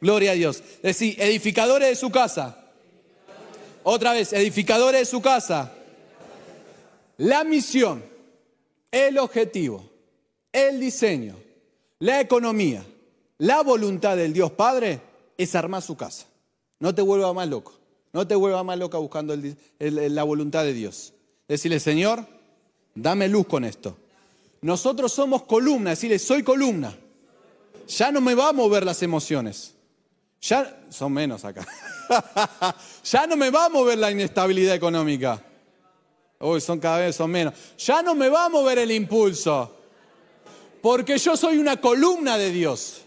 [0.00, 0.62] Gloria a Dios.
[0.82, 2.64] Decir, edificadores de su casa.
[3.82, 5.72] Otra vez, edificadores de su casa.
[7.16, 8.04] La misión,
[8.90, 9.84] el objetivo,
[10.52, 11.36] el diseño,
[11.98, 12.84] la economía,
[13.38, 15.00] la voluntad del Dios Padre
[15.36, 16.26] es armar su casa.
[16.78, 17.74] No te vuelvas más loco.
[18.12, 19.36] No te vuelvas más loca buscando
[19.78, 21.12] la voluntad de Dios.
[21.46, 22.26] Decirle, Señor,
[22.94, 23.96] dame luz con esto.
[24.60, 26.96] Nosotros somos columna, decirle, soy columna.
[27.86, 29.74] Ya no me va a mover las emociones.
[30.40, 31.66] Ya son menos acá.
[33.04, 35.42] ya no me va a mover la inestabilidad económica.
[36.40, 37.54] Uy, son cada vez son menos.
[37.78, 39.74] Ya no me va a mover el impulso.
[40.80, 43.02] Porque yo soy una columna de Dios.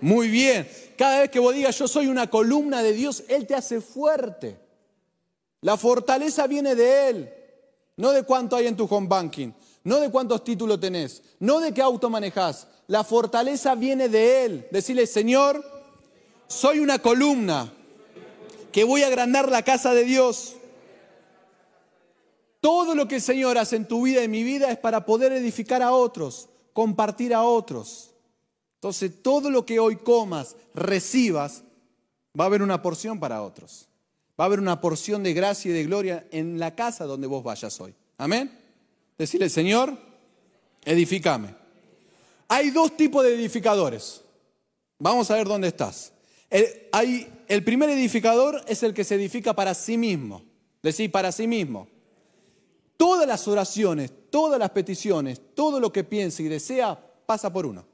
[0.00, 0.68] Muy bien.
[0.96, 4.58] Cada vez que vos digas yo soy una columna de Dios, Él te hace fuerte.
[5.60, 7.34] La fortaleza viene de Él,
[7.96, 9.50] no de cuánto hay en tu home banking,
[9.84, 12.66] no de cuántos títulos tenés, no de qué auto manejás.
[12.86, 14.68] La fortaleza viene de Él.
[14.70, 15.64] Decirle, Señor,
[16.46, 17.72] soy una columna
[18.72, 20.56] que voy a agrandar la casa de Dios.
[22.60, 25.04] Todo lo que el Señor hace en tu vida y en mi vida es para
[25.04, 28.10] poder edificar a otros, compartir a otros.
[28.76, 31.62] Entonces, todo lo que hoy comas, recibas,
[32.38, 33.86] va a haber una porción para otros.
[34.38, 37.44] Va a haber una porción de gracia y de gloria en la casa donde vos
[37.44, 37.94] vayas hoy.
[38.18, 38.58] Amén.
[39.16, 39.96] Decirle, Señor,
[40.84, 41.54] edificame.
[42.48, 44.22] Hay dos tipos de edificadores.
[44.98, 46.13] Vamos a ver dónde estás.
[46.54, 50.44] El, hay, el primer edificador es el que se edifica para sí mismo.
[50.84, 51.88] Decir, para sí mismo.
[52.96, 56.96] Todas las oraciones, todas las peticiones, todo lo que piensa y desea,
[57.26, 57.84] pasa por uno.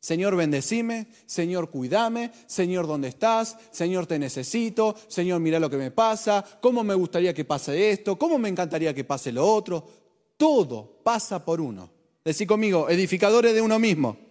[0.00, 3.58] Señor, bendecime, Señor, cuídame, Señor, ¿dónde estás?
[3.72, 8.18] Señor, te necesito, Señor, mira lo que me pasa, cómo me gustaría que pase esto,
[8.18, 9.86] cómo me encantaría que pase lo otro.
[10.38, 11.90] Todo pasa por uno.
[12.24, 14.27] Decí conmigo, edificadores de uno mismo.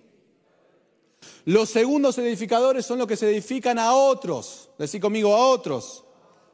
[1.45, 4.69] Los segundos edificadores son los que se edifican a otros.
[4.77, 6.03] Decí conmigo, a otros.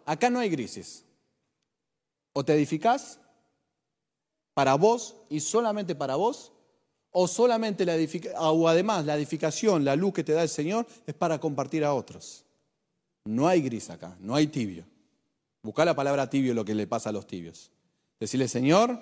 [0.05, 1.03] Acá no hay crisis.
[2.33, 3.19] O te edificás
[4.53, 6.51] para vos y solamente para vos,
[7.11, 7.95] o solamente la
[8.39, 11.93] o además la edificación, la luz que te da el Señor es para compartir a
[11.93, 12.45] otros.
[13.25, 14.85] No hay gris acá, no hay tibio.
[15.61, 17.71] Busca la palabra tibio lo que le pasa a los tibios.
[18.19, 18.99] Decirle, Señor,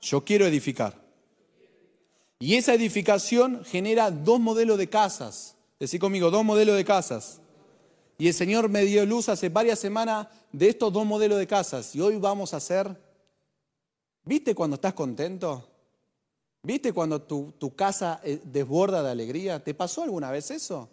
[0.00, 1.05] yo quiero edificar.
[2.38, 5.56] Y esa edificación genera dos modelos de casas.
[5.80, 7.40] Decí conmigo, dos modelos de casas.
[8.18, 11.94] Y el Señor me dio luz hace varias semanas de estos dos modelos de casas.
[11.94, 12.98] Y hoy vamos a hacer,
[14.24, 15.66] ¿viste cuando estás contento?
[16.62, 19.62] ¿Viste cuando tu, casa eh, desborda de alegría?
[19.62, 20.88] ¿Te pasó alguna vez eso?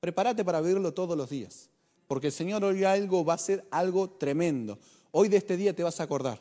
[0.00, 1.68] Prepárate para vivirlo todos los días,
[2.06, 4.78] porque el Señor hoy algo va a ser algo tremendo.
[5.10, 6.40] Hoy de este día te vas a acordar,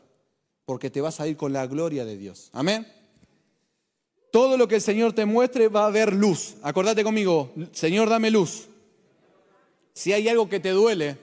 [0.66, 2.49] porque te vas a ir con la gloria de Dios.
[2.53, 2.87] Amén.
[4.31, 6.56] Todo lo que el Señor te muestre va a haber luz.
[6.62, 8.67] Acordate conmigo, Señor, dame luz.
[9.94, 11.17] Si hay algo que te duele,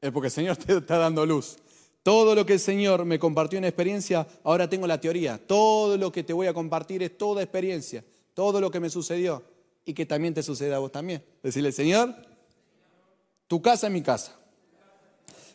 [0.00, 1.56] es porque el Señor te está dando luz.
[2.02, 5.38] Todo lo que el Señor me compartió en experiencia, ahora tengo la teoría.
[5.38, 8.02] Todo lo que te voy a compartir es toda experiencia,
[8.34, 9.42] todo lo que me sucedió
[9.84, 11.22] y que también te suceda a vos también.
[11.42, 12.14] Decirle, Señor,
[13.46, 14.36] tu casa es mi casa.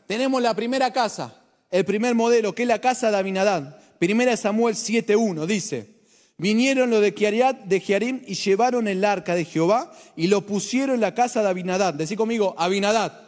[0.05, 3.79] Tenemos la primera casa, el primer modelo, que es la casa de Abinadad.
[3.97, 5.92] Primera Samuel 7.1 dice,
[6.37, 10.95] vinieron los de Kiariat, de Jearim y llevaron el arca de Jehová y lo pusieron
[10.95, 11.93] en la casa de Abinadad.
[11.93, 13.21] Decí conmigo, Abinadad,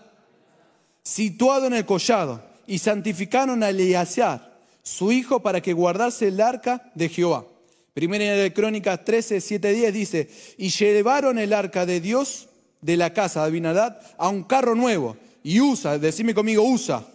[1.04, 6.92] situado en el collado y santificaron a Eleazar, su hijo, para que guardase el arca
[6.94, 7.46] de Jehová.
[7.94, 12.50] Primera de Crónicas 13, 7, 10 dice, y llevaron el arca de Dios
[12.82, 15.18] de la casa de Abinadad a un carro nuevo.
[15.44, 17.06] Y usa, decime conmigo, usa.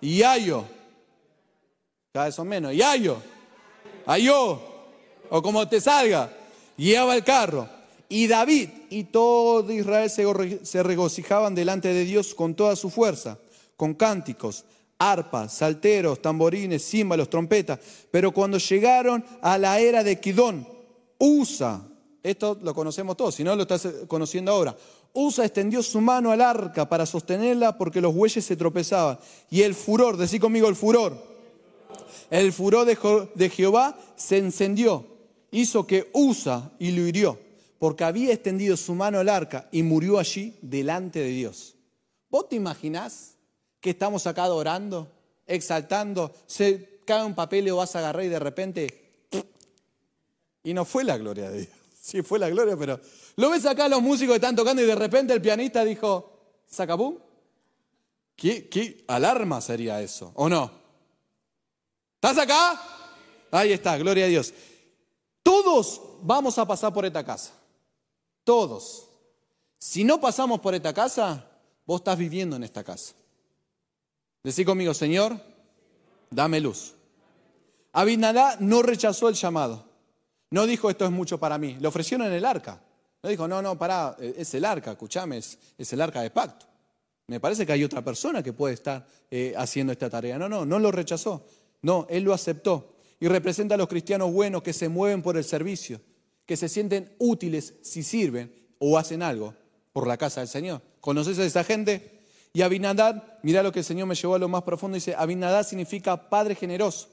[0.00, 0.64] Y ayo.
[2.12, 2.74] Cada vez son menos.
[2.74, 3.18] Y ayo.
[4.04, 4.71] Ayo.
[5.32, 6.30] O como te salga.
[6.76, 7.68] Lleva el carro.
[8.08, 13.38] Y David y todo Israel se regocijaban delante de Dios con toda su fuerza
[13.82, 14.64] con cánticos,
[14.96, 17.80] arpas, salteros, tamborines, címbalos, trompetas.
[18.12, 20.64] Pero cuando llegaron a la era de Kidón,
[21.18, 21.82] Usa,
[22.22, 24.76] esto lo conocemos todos, si no lo estás conociendo ahora,
[25.12, 29.18] Usa extendió su mano al arca para sostenerla porque los bueyes se tropezaban.
[29.50, 31.16] Y el furor, decí conmigo el furor,
[32.30, 35.04] el furor de Jehová se encendió,
[35.52, 37.38] hizo que Usa y lo hirió,
[37.78, 41.76] porque había extendido su mano al arca y murió allí delante de Dios.
[42.28, 43.36] ¿Vos te imaginás
[43.80, 45.12] que estamos acá adorando,
[45.46, 48.98] exaltando, se cae un papel lo vas a agarrar y de repente...
[50.64, 51.72] Y no fue la gloria de Dios.
[52.02, 52.98] Sí fue la gloria, pero...
[53.36, 57.16] Lo ves acá los músicos que están tocando y de repente el pianista dijo, ¿sacapum?
[58.34, 60.32] ¿Qué, ¿Qué alarma sería eso?
[60.34, 60.70] ¿O no?
[62.14, 62.80] ¿Estás acá?
[63.52, 64.52] Ahí está, gloria a Dios.
[65.42, 67.52] Todos vamos a pasar por esta casa.
[68.44, 69.08] Todos.
[69.78, 71.44] Si no pasamos por esta casa,
[71.86, 73.14] vos estás viviendo en esta casa.
[74.42, 75.40] Decí conmigo, Señor,
[76.30, 76.94] dame luz.
[77.92, 79.84] Abinadá no rechazó el llamado.
[80.50, 81.76] No dijo esto es mucho para mí.
[81.80, 82.80] Le ofrecieron en el arca.
[83.22, 85.58] No dijo, no, no, pará, es el arca, escuchame, es,
[85.92, 86.66] el arca de pacto.
[87.28, 90.38] Me parece que hay otra persona que puede estar eh, haciendo esta tarea.
[90.38, 91.46] No, no, no lo rechazó.
[91.82, 92.96] No, él lo aceptó.
[93.22, 96.00] Y representa a los cristianos buenos que se mueven por el servicio,
[96.44, 99.54] que se sienten útiles si sirven o hacen algo
[99.92, 100.82] por la casa del Señor.
[101.00, 102.24] ¿Conoces a esa gente?
[102.52, 105.64] Y Abinadad, mira lo que el Señor me llevó a lo más profundo, dice, Abinadad
[105.64, 107.10] significa Padre generoso.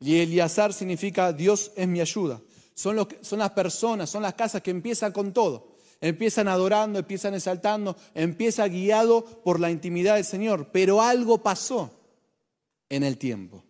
[0.00, 2.40] Y Eliazar significa Dios es mi ayuda.
[2.72, 5.76] Son, las personas, son las casas que empiezan con todo.
[6.00, 10.68] Empiezan adorando, empiezan exaltando, empieza guiado por la intimidad del Señor.
[10.72, 11.90] Pero algo pasó
[12.88, 13.62] en el tiempo.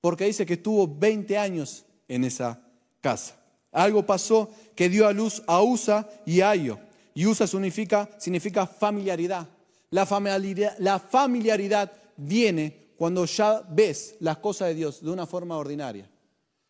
[0.00, 2.60] Porque dice que estuvo 20 años en esa
[3.00, 3.36] casa.
[3.72, 6.78] Algo pasó que dio a luz a Usa y a Ayo.
[7.14, 9.48] Y Usa significa, significa familiaridad.
[9.90, 16.08] La familiaridad, viene cuando ya ves las cosas de Dios de una forma ordinaria.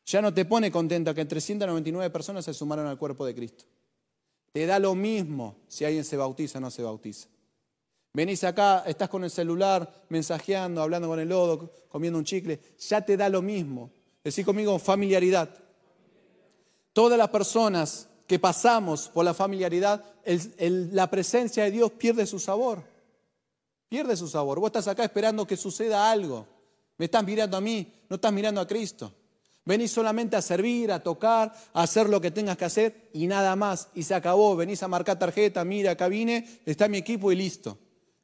[0.06, 3.64] Ya no te pone contenta que 399 personas se sumaron al cuerpo de Cristo.
[4.52, 7.28] Te da lo mismo si alguien se bautiza o no se bautiza.
[8.12, 13.04] Venís acá, estás con el celular, mensajeando, hablando con el lodo, comiendo un chicle, ya
[13.04, 13.90] te da lo mismo.
[14.24, 15.48] Decís conmigo familiaridad.
[16.92, 22.82] Todas las personas que pasamos por la familiaridad, la presencia de Dios pierde su sabor.
[23.88, 24.58] Pierde su sabor.
[24.58, 26.46] Vos estás acá esperando que suceda algo.
[26.98, 29.12] Me estás mirando a mí, no estás mirando a Cristo.
[29.64, 33.54] Venís solamente a servir, a tocar, a hacer lo que tengas que hacer y nada
[33.56, 33.88] más.
[33.94, 34.56] Y se acabó.
[34.56, 37.78] Venís a marcar tarjeta, mira, acá vine, está mi equipo y listo.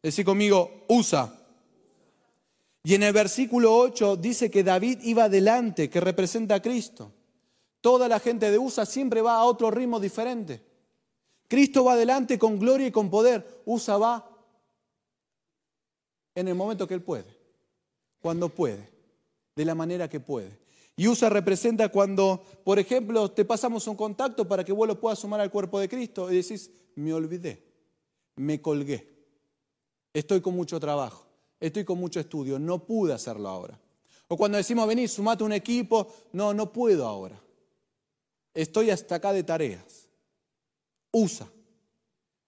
[0.06, 1.36] Decí conmigo, usa.
[2.84, 7.12] Y en el versículo 8 dice que David iba adelante, que representa a Cristo.
[7.80, 10.64] Toda la gente de USA siempre va a otro ritmo diferente.
[11.48, 13.62] Cristo va adelante con gloria y con poder.
[13.64, 14.30] USA va
[16.36, 17.36] en el momento que Él puede,
[18.20, 18.88] cuando puede,
[19.56, 20.56] de la manera que puede.
[20.94, 25.18] Y USA representa cuando, por ejemplo, te pasamos un contacto para que vos lo puedas
[25.18, 27.60] sumar al cuerpo de Cristo y decís, me olvidé,
[28.36, 29.15] me colgué,
[30.18, 31.26] estoy con mucho trabajo,
[31.60, 33.78] estoy con mucho estudio, no pude hacerlo ahora.
[34.28, 37.40] O cuando decimos, vení, sumate un equipo, no, no puedo ahora.
[38.54, 40.08] Estoy hasta acá de tareas.
[41.12, 41.46] Usa.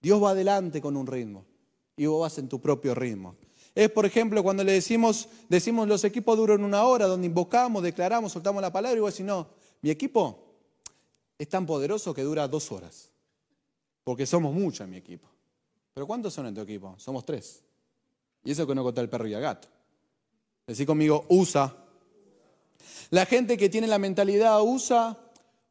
[0.00, 1.44] Dios va adelante con un ritmo
[1.96, 3.36] y vos vas en tu propio ritmo.
[3.74, 8.32] Es, por ejemplo, cuando le decimos, decimos los equipos duran una hora, donde invocamos, declaramos,
[8.32, 9.48] soltamos la palabra y vos decís, no,
[9.82, 10.42] mi equipo
[11.36, 13.10] es tan poderoso que dura dos horas.
[14.04, 15.28] Porque somos muchos mi equipo.
[15.98, 16.94] ¿Pero cuántos son en tu equipo?
[16.96, 17.60] Somos tres.
[18.44, 19.66] Y eso que no contar el perro y el gato.
[20.64, 21.74] Decí conmigo, usa.
[23.10, 25.18] La gente que tiene la mentalidad usa,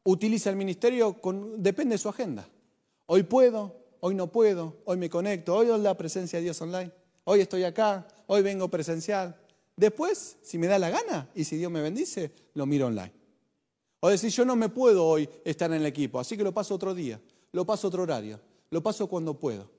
[0.04, 2.46] utiliza el ministerio, con, depende de su agenda.
[3.06, 6.92] Hoy puedo, hoy no puedo, hoy me conecto, hoy es la presencia de Dios online
[7.24, 9.34] hoy estoy acá, hoy vengo presencial.
[9.76, 13.14] Después, si me da la gana y si Dios me bendice, lo miro online.
[14.00, 16.74] O decir, yo no me puedo hoy estar en el equipo, así que lo paso
[16.74, 17.18] otro día,
[17.52, 18.38] lo paso otro horario,
[18.68, 19.77] lo paso cuando puedo.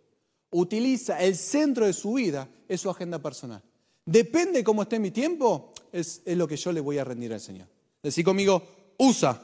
[0.51, 3.61] Utiliza el centro de su vida, es su agenda personal.
[4.05, 7.67] Depende cómo esté mi tiempo, es, lo que yo le voy a rendir al Señor.
[8.01, 8.63] Decir conmigo,
[8.97, 9.39] usa.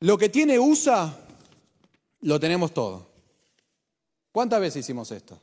[0.00, 1.14] Lo que tiene usa,
[2.22, 3.06] lo tenemos todo.
[4.32, 5.38] ¿Cuántas veces hicimos esto?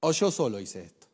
[0.00, 1.06] O yo solo hice esto.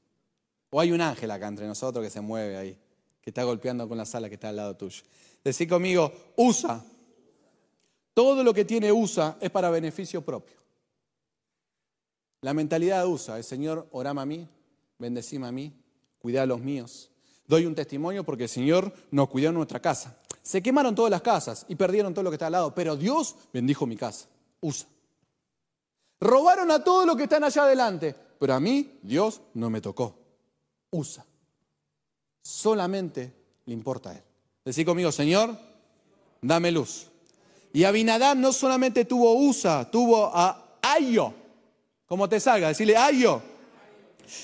[0.70, 2.78] O hay un ángel acá entre nosotros que se mueve ahí,
[3.20, 5.02] que está golpeando con la sala que está al lado tuyo.
[5.42, 6.84] Decí conmigo, usa.
[8.14, 10.59] Todo lo que tiene usa es para beneficio propio.
[12.42, 14.48] La mentalidad usa es, Señor, orame a mí,
[14.98, 15.72] bendecime a mí,
[16.18, 17.10] cuida a los míos.
[17.46, 20.16] Doy un testimonio porque el Señor nos cuidó en nuestra casa.
[20.42, 23.36] Se quemaron todas las casas y perdieron todo lo que está al lado, pero Dios
[23.52, 24.26] bendijo mi casa.
[24.60, 24.88] Usa.
[26.20, 30.14] Robaron a todos los que están allá adelante, pero a mí Dios no me tocó.
[30.90, 31.24] Usa.
[32.42, 33.34] Solamente
[33.66, 34.22] le importa a Él.
[34.64, 35.56] Decí conmigo, Señor,
[36.40, 37.08] dame luz.
[37.72, 41.34] Y Abinadab no solamente tuvo Usa, tuvo a Ayo,
[42.10, 43.40] como te salga, decirle Ayo,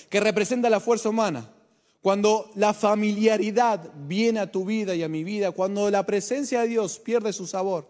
[0.08, 1.50] que representa la fuerza humana.
[2.00, 6.68] Cuando la familiaridad viene a tu vida y a mi vida, cuando la presencia de
[6.68, 7.88] Dios pierde su sabor,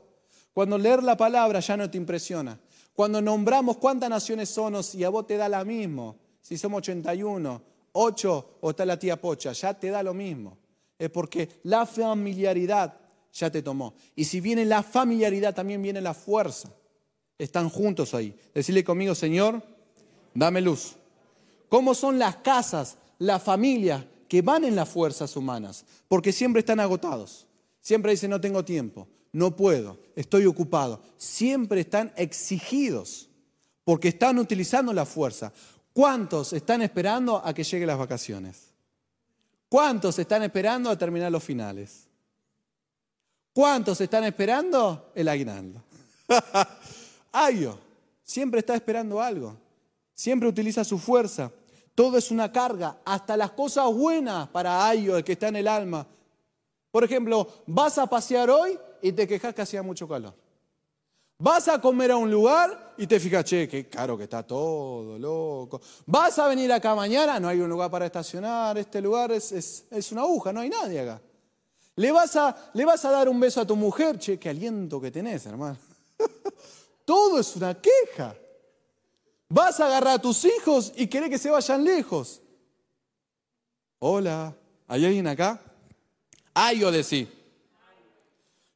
[0.55, 2.59] cuando leer la palabra ya no te impresiona,
[2.95, 7.63] cuando nombramos cuántas naciones somos y a vos te da la mismo, si somos 81,
[7.93, 10.57] 8 o está la tía Pocha, ya te da lo mismo.
[10.99, 12.95] Es porque la familiaridad
[13.31, 13.93] ya te tomó.
[14.15, 16.71] Y si viene la familiaridad, también viene la fuerza.
[17.39, 18.35] Están juntos ahí.
[18.55, 19.63] Decirle conmigo, Señor,
[20.35, 20.97] dame luz.
[21.69, 25.85] ¿Cómo son las casas, la familia que van en las fuerzas humanas?
[26.09, 27.47] Porque siempre están agotados.
[27.81, 31.01] Siempre dicen, no tengo tiempo, no puedo, estoy ocupado.
[31.17, 33.29] Siempre están exigidos
[33.85, 35.53] porque están utilizando la fuerza.
[35.93, 38.73] ¿Cuántos están esperando a que lleguen las vacaciones?
[39.69, 42.09] ¿Cuántos están esperando a terminar los finales?
[43.53, 45.83] ¿Cuántos están esperando el aguinaldo?
[47.39, 47.79] Ayo,
[48.25, 49.55] siempre está esperando algo.
[50.15, 51.53] Siempre utiliza su fuerza.
[51.95, 55.69] Todo es una carga, hasta las cosas buenas para Ayo, el que está en el
[55.69, 56.07] alma.
[56.91, 60.33] Por ejemplo, vas a pasear hoy y te quejas que hacía mucho calor.
[61.39, 65.19] Vas a comer a un lugar y te fijas, che, qué caro que está todo,
[65.19, 65.83] loco.
[66.07, 69.53] Vas a venir acá mañana, no hay un lugar para estacionar, este lugar es,
[69.91, 71.21] es, una aguja, no hay nadie acá.
[71.97, 74.99] Le vas, a, le vas a dar un beso a tu mujer, che, qué aliento
[74.99, 75.77] que tenés, hermano.
[77.07, 78.37] todo es una queja.
[79.49, 82.43] Vas a agarrar a tus hijos y querés que se vayan lejos.
[84.01, 84.55] Hola,
[84.89, 85.63] ¿hay alguien acá?
[86.53, 87.29] Ay, yo decía.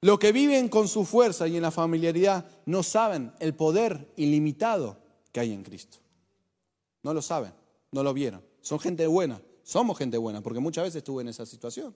[0.00, 4.96] Los que viven con su fuerza y en la familiaridad no saben el poder ilimitado
[5.32, 5.98] que hay en Cristo.
[7.02, 7.52] No lo saben,
[7.90, 8.42] no lo vieron.
[8.62, 11.94] Son gente buena, somos gente buena, porque muchas veces estuve en esa situación.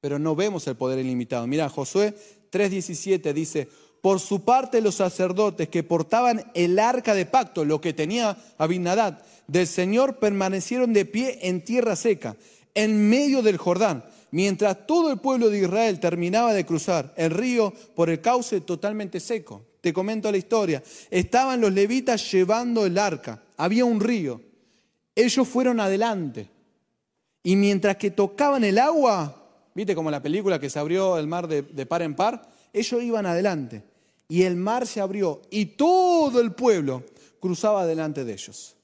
[0.00, 1.46] Pero no vemos el poder ilimitado.
[1.46, 2.16] Mira, Josué
[2.50, 3.68] 3:17 dice,
[4.04, 9.22] por su parte los sacerdotes que portaban el arca de pacto, lo que tenía Abinadad,
[9.46, 12.36] del Señor permanecieron de pie en tierra seca,
[12.74, 17.72] en medio del Jordán mientras todo el pueblo de Israel terminaba de cruzar el río
[17.94, 19.64] por el cauce totalmente seco.
[19.80, 20.82] Te comento la historia.
[21.10, 23.42] Estaban los levitas llevando el arca.
[23.56, 24.38] Había un río.
[25.14, 26.50] Ellos fueron adelante.
[27.42, 31.48] Y mientras que tocaban el agua, viste como la película que se abrió el mar
[31.48, 33.93] de, de par en par, ellos iban adelante.
[34.28, 37.04] Y el mar se abrió y todo el pueblo
[37.40, 38.76] cruzaba delante de ellos.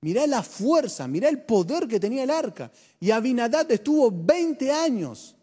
[0.00, 2.72] Mirá la fuerza, mirá el poder que tenía el arca.
[2.98, 5.36] Y Abinadad estuvo 20 años.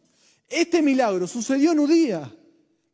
[0.48, 2.36] Este milagro sucedió en un día.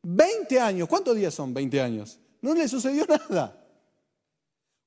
[0.04, 0.88] 20 años.
[0.88, 2.20] ¿Cuántos días son 20 años?
[2.42, 3.60] No le sucedió nada.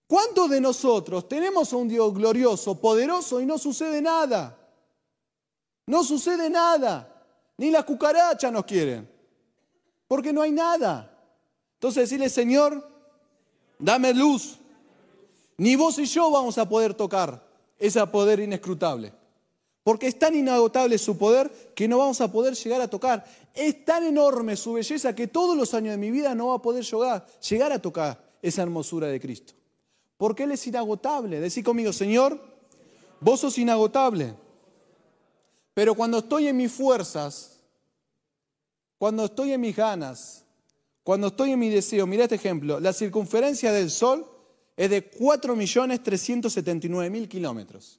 [0.06, 4.56] ¿Cuántos de nosotros tenemos a un Dios glorioso, poderoso y no sucede nada?
[5.86, 7.26] No sucede nada.
[7.56, 9.10] Ni las cucarachas nos quieren.
[10.06, 11.17] Porque no hay nada.
[11.78, 12.84] Entonces decirle, Señor,
[13.78, 14.58] dame luz.
[15.56, 17.46] Ni vos y yo vamos a poder tocar
[17.78, 19.12] ese poder inescrutable.
[19.84, 23.24] Porque es tan inagotable su poder que no vamos a poder llegar a tocar.
[23.54, 26.62] Es tan enorme su belleza que todos los años de mi vida no va a
[26.62, 29.54] poder llegar, a tocar esa hermosura de Cristo.
[30.16, 31.38] Porque Él es inagotable.
[31.40, 32.40] Decí conmigo, Señor,
[33.20, 34.34] vos sos inagotable.
[35.74, 37.60] Pero cuando estoy en mis fuerzas,
[38.98, 40.44] cuando estoy en mis ganas,
[41.08, 44.26] cuando estoy en mi deseo, mira este ejemplo, la circunferencia del Sol
[44.76, 47.98] es de 4.379.000 kilómetros.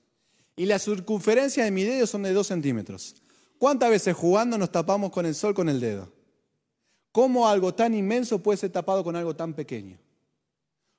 [0.55, 3.15] Y la circunferencia de mi dedo son de 2 centímetros.
[3.57, 6.13] ¿Cuántas veces jugando nos tapamos con el sol con el dedo?
[7.11, 9.97] ¿Cómo algo tan inmenso puede ser tapado con algo tan pequeño?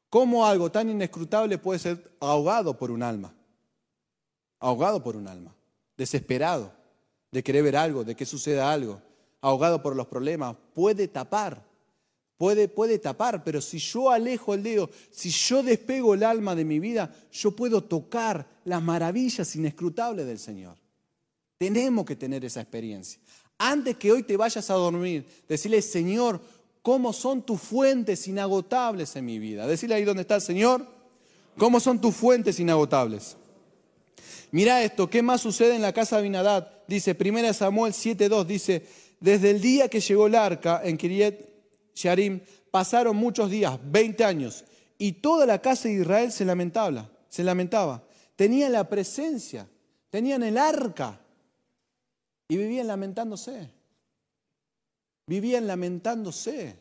[0.09, 3.33] ¿Cómo algo tan inescrutable puede ser ahogado por un alma?
[4.59, 5.55] Ahogado por un alma,
[5.97, 6.73] desesperado
[7.31, 9.00] de querer ver algo, de que suceda algo,
[9.40, 11.69] ahogado por los problemas, puede tapar
[12.40, 16.78] puede, tapar, pero si yo alejo el dedo, si yo despego el alma de mi
[16.78, 20.75] vida, yo puedo tocar las maravillas inescrutables del Señor.
[21.59, 23.20] Tenemos que tener esa experiencia.
[23.59, 26.40] Antes que hoy te vayas a dormir, decirle, Señor,
[26.80, 29.66] ¿cómo son tus fuentes inagotables en mi vida?
[29.66, 30.87] Decirle ahí donde está el Señor,
[31.59, 33.37] ¿cómo son tus fuentes inagotables?
[34.50, 36.73] Mira esto, ¿qué más sucede en la casa de Abinadad?
[36.88, 38.87] Dice 1 Samuel 7.2, dice,
[39.20, 41.50] desde el día que llegó el arca en Kiriet
[41.94, 44.64] Sharim, pasaron muchos días, 20 años,
[44.99, 48.02] y toda la casa de Israel se lamentaba, se lamentaba.
[48.37, 49.68] Tenían la presencia,
[50.11, 51.20] tenían el arca
[52.49, 53.70] y vivían lamentándose.
[55.26, 56.76] Vivían lamentándose.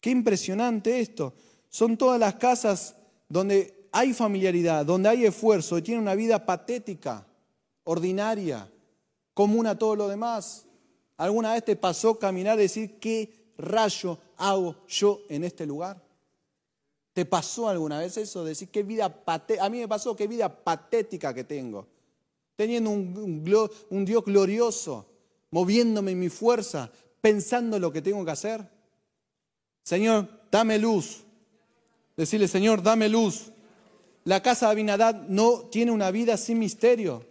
[0.00, 1.34] Qué impresionante esto.
[1.68, 2.94] Son todas las casas
[3.28, 7.26] donde hay familiaridad, donde hay esfuerzo y tienen una vida patética,
[7.84, 8.70] ordinaria,
[9.32, 10.66] común a todo lo demás.
[11.16, 16.02] ¿Alguna vez te pasó caminar y decir qué rayo hago yo en este lugar?
[17.12, 18.44] ¿Te pasó alguna vez eso?
[18.44, 19.22] Decir, qué vida.
[19.60, 21.86] A mí me pasó, qué vida patética que tengo.
[22.56, 23.44] Teniendo un,
[23.90, 25.06] un Dios glorioso,
[25.50, 28.68] moviéndome en mi fuerza, pensando lo que tengo que hacer.
[29.84, 31.24] Señor, dame luz.
[32.16, 33.52] Decirle, Señor, dame luz.
[34.24, 37.24] La casa de Abinadad no tiene una vida sin misterio.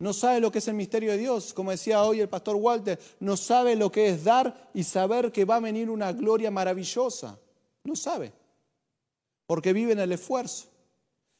[0.00, 2.98] No sabe lo que es el misterio de Dios, como decía hoy el pastor Walter,
[3.20, 7.38] no sabe lo que es dar y saber que va a venir una gloria maravillosa.
[7.84, 8.32] No sabe,
[9.46, 10.68] porque vive en el esfuerzo,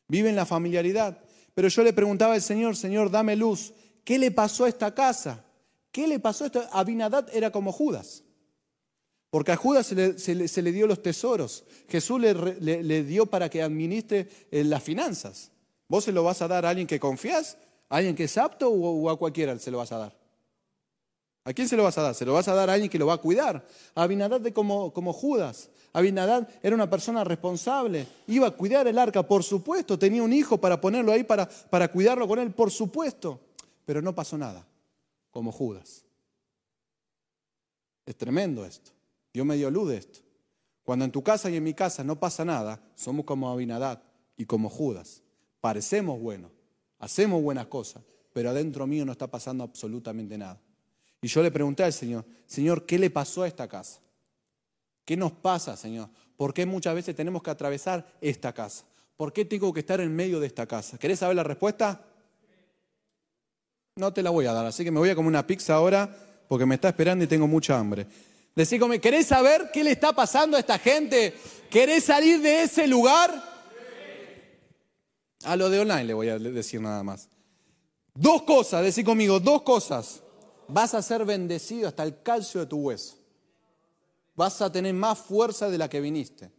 [0.09, 1.19] vive en la familiaridad.
[1.55, 3.73] Pero yo le preguntaba al Señor, Señor, dame luz,
[4.05, 5.43] ¿qué le pasó a esta casa?
[5.91, 6.69] ¿Qué le pasó a esta?
[6.71, 8.25] Abinadad era como Judas.
[9.31, 11.65] Porque a Judas se le, dio los tesoros.
[11.89, 15.51] Jesús le, dio para que administre eh, las finanzas.
[15.89, 17.57] ¿Vos se lo vas a dar a alguien que confías?
[17.91, 20.17] ¿A alguien que es apto o, a cualquiera se lo vas a dar?
[21.45, 22.15] ¿A quién se lo vas a dar?
[22.15, 23.67] Se lo vas a dar a alguien que lo va a cuidar.
[23.95, 25.71] A Abinadad de como, como Judas.
[25.93, 28.07] Abinadad era una persona responsable.
[28.29, 29.99] Iba a cuidar el arca, por supuesto.
[29.99, 33.41] Tenía un hijo para ponerlo ahí, para, para cuidarlo con él, por supuesto.
[33.85, 34.65] Pero no pasó nada,
[35.33, 36.05] como Judas.
[38.07, 38.93] Es tremendo esto.
[39.33, 40.21] Dios me dio luz de esto.
[40.85, 44.03] Cuando en tu casa y en mi casa no pasa nada, somos como Abinadad
[44.37, 45.23] y como Judas.
[45.61, 46.53] Parecemos buenos,
[47.01, 48.03] hacemos buenas cosas,
[48.33, 50.61] pero adentro mío no está pasando absolutamente nada.
[51.21, 54.01] Y yo le pregunté al Señor, Señor, ¿qué le pasó a esta casa?
[55.05, 56.09] ¿Qué nos pasa, Señor?
[56.37, 58.85] ¿Por qué muchas veces tenemos que atravesar esta casa?
[59.17, 60.97] ¿Por qué tengo que estar en medio de esta casa?
[60.97, 62.07] ¿Querés saber la respuesta?
[63.97, 66.09] No te la voy a dar, así que me voy a comer una pizza ahora
[66.49, 68.07] porque me está esperando y tengo mucha hambre.
[68.55, 71.35] Decígame, ¿querés saber qué le está pasando a esta gente?
[71.69, 73.50] ¿Querés salir de ese lugar?
[75.45, 77.29] A lo de online le voy a decir nada más.
[78.15, 80.23] Dos cosas, decí conmigo, dos cosas.
[80.69, 83.17] Vas a ser bendecido hasta el calcio de tu hueso.
[84.37, 86.51] Vas a tener más fuerza de la que viniste.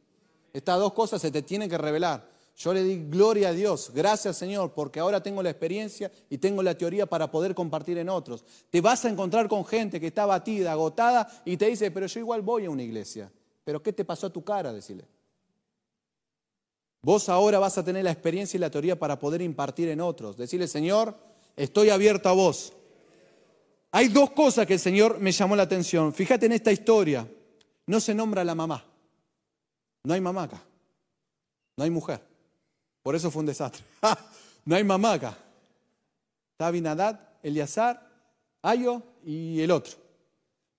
[0.53, 2.29] Estas dos cosas se te tienen que revelar.
[2.57, 6.61] Yo le di gloria a Dios, gracias Señor, porque ahora tengo la experiencia y tengo
[6.61, 8.43] la teoría para poder compartir en otros.
[8.69, 12.19] Te vas a encontrar con gente que está batida, agotada y te dice, pero yo
[12.19, 13.31] igual voy a una iglesia.
[13.63, 14.73] ¿Pero qué te pasó a tu cara?
[14.73, 15.05] Decirle.
[17.01, 20.37] Vos ahora vas a tener la experiencia y la teoría para poder impartir en otros.
[20.37, 21.15] Decirle, Señor,
[21.55, 22.73] estoy abierto a vos.
[23.91, 26.13] Hay dos cosas que el Señor me llamó la atención.
[26.13, 27.27] Fíjate en esta historia.
[27.87, 28.85] No se nombra la mamá.
[30.03, 30.63] No hay mamá acá.
[31.75, 32.21] No hay mujer.
[33.01, 33.83] Por eso fue un desastre.
[34.65, 35.37] no hay mamá acá.
[36.53, 38.09] Está Abinadad, Eliazar,
[38.61, 39.97] Ayo y el otro.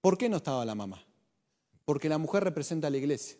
[0.00, 1.04] ¿Por qué no estaba la mamá?
[1.84, 3.36] Porque la mujer representa a la iglesia.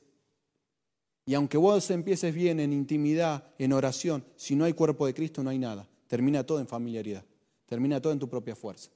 [1.25, 5.43] Y aunque vos empieces bien en intimidad, en oración, si no hay cuerpo de Cristo
[5.43, 5.89] no hay nada.
[6.09, 7.25] Termina todo en familiaridad.
[7.67, 8.91] Termina todo en tu propia fuerza.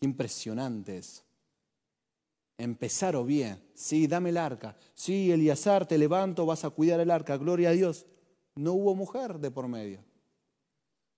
[0.00, 1.22] Qué impresionante es.
[2.56, 3.62] Empezaron bien.
[3.74, 4.76] Sí, dame el arca.
[4.94, 7.36] Sí, Eliazar, te levanto, vas a cuidar el arca.
[7.36, 8.06] Gloria a Dios
[8.56, 10.00] no hubo mujer de por medio.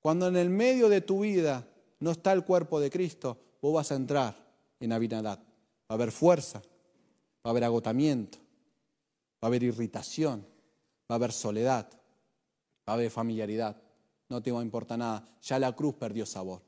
[0.01, 1.67] Cuando en el medio de tu vida
[2.01, 4.37] no está el cuerpo de Cristo, vos vas a entrar
[4.81, 5.39] en Abinadad.
[5.39, 5.45] Va
[5.89, 6.61] a haber fuerza,
[7.45, 8.39] va a haber agotamiento,
[9.47, 10.47] a haber irritación,
[11.11, 11.89] va a haber soledad,
[12.89, 13.81] va a haber familiaridad.
[14.29, 15.29] No te va a importar nada.
[15.43, 16.63] Ya la cruz perdió sabor.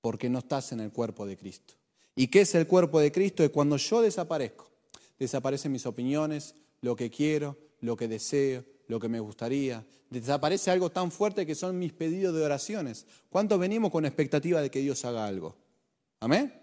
[0.00, 1.74] Porque no estás en el cuerpo de Cristo.
[2.14, 3.42] ¿Y qué es el cuerpo de Cristo?
[3.42, 4.70] Es cuando yo desaparezco.
[5.18, 9.84] Desaparecen mis opiniones, lo que quiero, lo que deseo, lo que me gustaría.
[10.10, 13.06] Desaparece algo tan fuerte que son mis pedidos de oraciones.
[13.30, 15.56] ¿Cuántos venimos con expectativa de que Dios haga algo?
[16.20, 16.61] ¿Amén?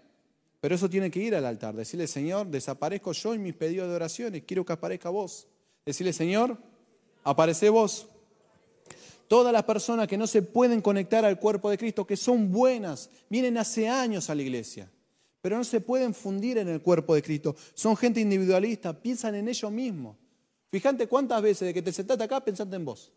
[0.60, 3.94] Pero eso tiene que ir al altar, decirle, Señor, desaparezco yo en mis pedidos de
[3.94, 5.48] oraciones, quiero que aparezca vos.
[5.86, 6.58] Decirle, Señor,
[7.24, 8.08] aparece vos.
[9.26, 13.08] Todas las personas que no se pueden conectar al cuerpo de Cristo, que son buenas,
[13.30, 14.90] vienen hace años a la iglesia,
[15.40, 17.56] pero no se pueden fundir en el cuerpo de Cristo.
[17.74, 20.16] Son gente individualista, piensan en ellos mismos.
[20.70, 23.12] Fíjate cuántas veces de que te sentaste acá pensaste en vos.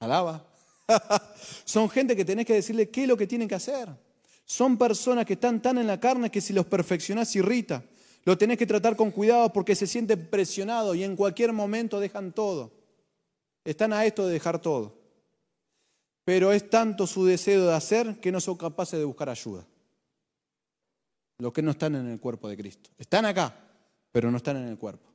[0.00, 0.44] Alaba.
[1.64, 3.88] Son gente que tenés que decirle qué es lo que tienen que hacer.
[4.46, 7.84] Son personas que están tan en la carne que si los perfeccionás irrita.
[8.24, 12.32] Lo tenés que tratar con cuidado porque se sienten presionados y en cualquier momento dejan
[12.32, 12.72] todo.
[13.64, 14.94] Están a esto de dejar todo.
[16.24, 19.66] Pero es tanto su deseo de hacer que no son capaces de buscar ayuda.
[21.38, 22.90] Los que no están en el cuerpo de Cristo.
[22.98, 23.52] Están acá,
[24.12, 25.10] pero no están en el cuerpo.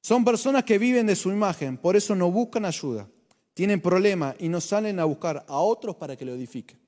[0.00, 3.08] Son personas que viven de su imagen, por eso no buscan ayuda.
[3.54, 6.83] Tienen problemas y no salen a buscar a otros para que lo edifiquen.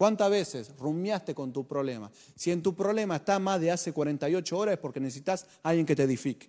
[0.00, 2.10] ¿Cuántas veces rumiaste con tu problema?
[2.34, 5.84] Si en tu problema está más de hace 48 horas es porque necesitas a alguien
[5.84, 6.48] que te edifique.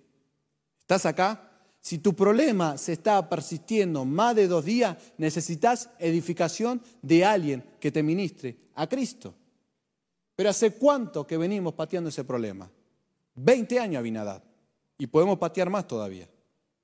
[0.80, 1.52] ¿Estás acá?
[1.82, 7.92] Si tu problema se está persistiendo más de dos días, necesitas edificación de alguien que
[7.92, 9.34] te ministre a Cristo.
[10.34, 12.72] Pero ¿hace cuánto que venimos pateando ese problema?
[13.36, 14.42] 20 años, Abinadad.
[14.98, 16.30] Y podemos patear más todavía,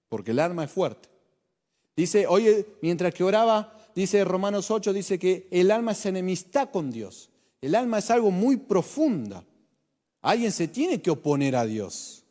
[0.09, 1.07] porque el arma es fuerte.
[1.95, 6.91] Dice, oye, mientras que oraba, dice Romanos 8, dice que el alma es enemistad con
[6.91, 7.29] Dios.
[7.61, 9.43] El alma es algo muy profunda.
[10.21, 12.23] Alguien se tiene que oponer a Dios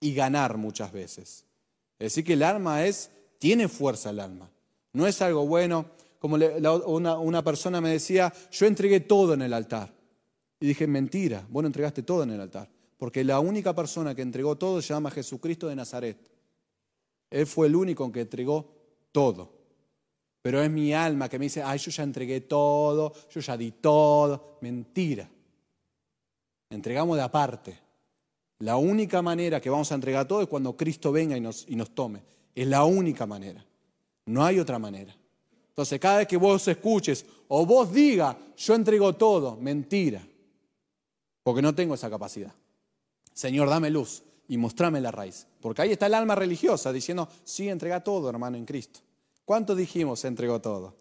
[0.00, 1.44] y ganar muchas veces.
[1.98, 4.50] Es decir, que el alma es, tiene fuerza el alma.
[4.92, 5.86] No es algo bueno.
[6.18, 9.92] Como una, persona me decía, yo entregué todo en el altar.
[10.58, 12.68] Y dije, mentira, vos no entregaste todo en el altar
[13.00, 16.18] porque la única persona que entregó todo se llama Jesucristo de Nazaret.
[17.30, 18.74] Él fue el único que entregó
[19.10, 19.59] todo.
[20.42, 23.72] Pero es mi alma que me dice, ay, yo ya entregué todo, yo ya di
[23.72, 24.56] todo.
[24.62, 25.28] Mentira.
[26.70, 27.78] Entregamos de aparte.
[28.60, 31.76] La única manera que vamos a entregar todo es cuando Cristo venga y nos, y
[31.76, 32.22] nos tome.
[32.54, 33.64] Es la única manera.
[34.26, 35.14] No hay otra manera.
[35.68, 40.22] Entonces, cada vez que vos escuches o vos diga, yo entrego todo, mentira.
[41.42, 42.52] Porque no tengo esa capacidad.
[43.32, 45.46] Señor, dame luz y mostrame la raíz.
[45.60, 49.00] Porque ahí está el alma religiosa diciendo, sí, entrega todo, hermano, en Cristo.
[49.50, 50.94] ¿Cuánto dijimos se entregó todo?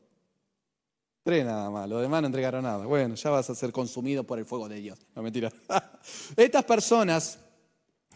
[1.22, 2.84] Tres nada más, los demás no entregaron nada.
[2.84, 4.98] Bueno, ya vas a ser consumido por el fuego de Dios.
[5.14, 5.54] No, mentira.
[6.36, 7.38] Estas personas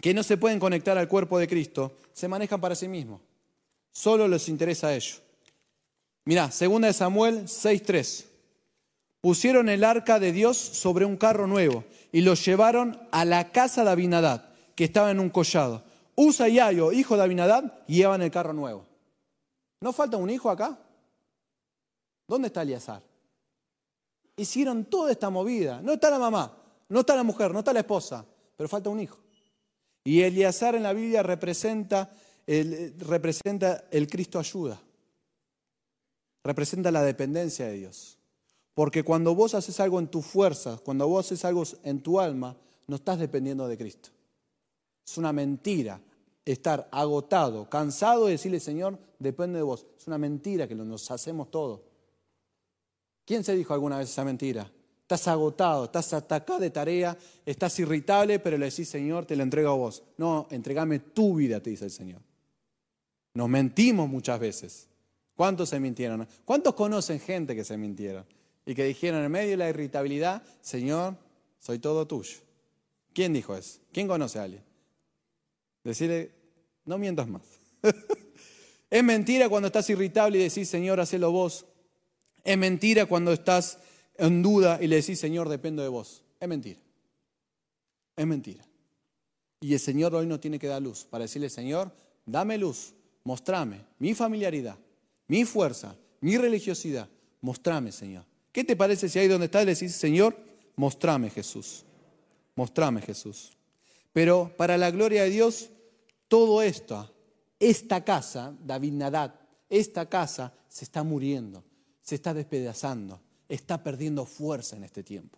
[0.02, 3.22] que no se pueden conectar al cuerpo de Cristo se manejan para sí mismos.
[3.91, 5.22] Solo les interesa a ellos.
[6.26, 8.26] Mirá, segunda de Samuel 6.3.
[9.22, 13.84] Pusieron el arca de Dios sobre un carro nuevo y lo llevaron a la casa
[13.84, 15.84] de Abinadad, que estaba en un collado.
[16.15, 18.92] Usa y Ayo, hijo de Abinadad, llevan el carro nuevo.
[19.84, 20.80] ¿No falta un hijo acá?
[22.26, 23.04] ¿Dónde está Eliazar?
[24.38, 25.82] Hicieron toda esta movida.
[25.82, 29.02] No está la mamá, no está la mujer, no está la esposa, pero falta un
[29.02, 29.17] hijo.
[30.06, 32.15] Y Eliazar en la Biblia representa
[32.48, 34.82] el, representa el Cristo ayuda.
[36.46, 38.17] Representa la dependencia de Dios.
[38.74, 42.56] Porque cuando vos haces algo en tu fuerza, cuando vos haces algo en tu alma,
[42.88, 44.12] no estás dependiendo de Cristo.
[45.06, 46.00] Es una mentira
[46.45, 49.86] estar agotado, cansado de decirle, Señor, depende de vos.
[49.97, 51.84] Es una mentira que nos hacemos todo.
[53.25, 54.69] ¿Quién se dijo alguna vez esa mentira?
[55.01, 59.69] Estás agotado, estás atacado de tarea, estás irritable, pero le decís, Señor, te lo entrego
[59.69, 60.03] a vos.
[60.17, 62.21] No, entregame tu vida, te dice el Señor.
[63.34, 64.88] Nos mentimos muchas veces.
[65.36, 66.27] ¿Cuántos se mintieron?
[66.45, 68.25] ¿Cuántos conocen gente que se mintieron?
[68.65, 71.15] Y que dijeron en medio de la irritabilidad, Señor,
[71.60, 72.38] soy todo tuyo.
[73.13, 73.79] ¿Quién dijo eso?
[73.91, 74.63] ¿Quién conoce a alguien?
[75.84, 76.32] Decirle,
[76.86, 77.41] no mientas más.
[78.89, 81.65] es mentira cuando estás irritable y decís, Señor, hacelo vos.
[82.43, 83.80] Es mentira cuando estás
[84.17, 86.24] en duda y le decís, Señor, dependo de vos.
[86.39, 86.80] Es mentira.
[88.15, 88.63] Es mentira.
[89.62, 91.91] Y el Señor hoy no tiene que dar luz para decirle, Señor,
[92.26, 92.93] dame luz,
[93.24, 94.78] mostrame mi familiaridad,
[95.28, 97.08] mi fuerza, mi religiosidad.
[97.41, 98.26] Mostrame, Señor.
[98.52, 100.38] ¿Qué te parece si ahí donde estás le decís, Señor,
[100.76, 101.84] mostrame Jesús?
[102.56, 103.52] Mostrame Jesús.
[104.13, 105.69] Pero para la gloria de Dios,
[106.34, 107.13] todo esto,
[107.60, 109.36] esta casa, David Nadad,
[109.69, 111.63] esta casa se está muriendo,
[112.02, 115.38] se está despedazando, está perdiendo fuerza en este tiempo.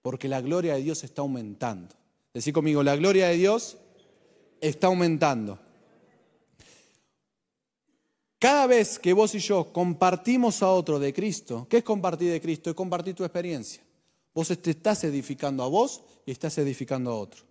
[0.00, 1.96] Porque la gloria de Dios está aumentando.
[2.32, 3.76] Decí conmigo, la gloria de Dios
[4.60, 5.58] está aumentando.
[8.38, 12.40] Cada vez que vos y yo compartimos a otro de Cristo, ¿qué es compartir de
[12.40, 12.70] Cristo?
[12.70, 13.82] Es compartir tu experiencia.
[14.32, 17.42] Vos te estás edificando a vos y estás edificando a otro.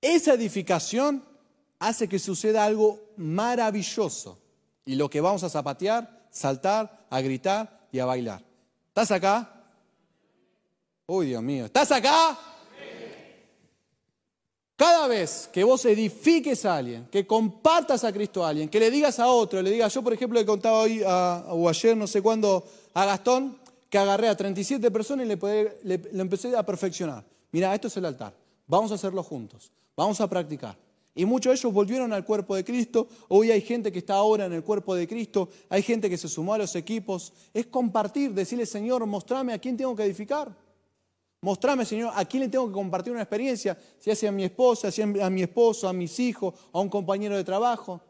[0.00, 1.32] Esa edificación
[1.78, 4.38] hace que suceda algo maravilloso.
[4.84, 8.42] Y lo que vamos a zapatear, saltar, a gritar y a bailar.
[8.88, 9.50] ¿Estás acá?
[11.06, 12.38] Uy, Dios mío, ¿estás acá?
[14.76, 18.90] Cada vez que vos edifiques a alguien, que compartas a Cristo a alguien, que le
[18.90, 22.20] digas a otro, le digas, yo por ejemplo le contaba hoy o ayer, no sé
[22.20, 23.58] cuándo, a Gastón,
[23.88, 27.24] que agarré a 37 personas y le, le empecé a perfeccionar.
[27.52, 28.34] Mira, esto es el altar,
[28.66, 30.76] vamos a hacerlo juntos, vamos a practicar.
[31.14, 33.06] Y muchos de ellos volvieron al cuerpo de Cristo.
[33.28, 35.48] Hoy hay gente que está ahora en el cuerpo de Cristo.
[35.68, 37.32] Hay gente que se sumó a los equipos.
[37.52, 40.54] Es compartir, decirle, Señor, mostrame a quién tengo que edificar.
[41.40, 44.88] Mostrame, Señor, a quién le tengo que compartir una experiencia, si hace a mi esposa,
[45.22, 48.00] a mi esposo, a mis hijos, a un compañero de trabajo.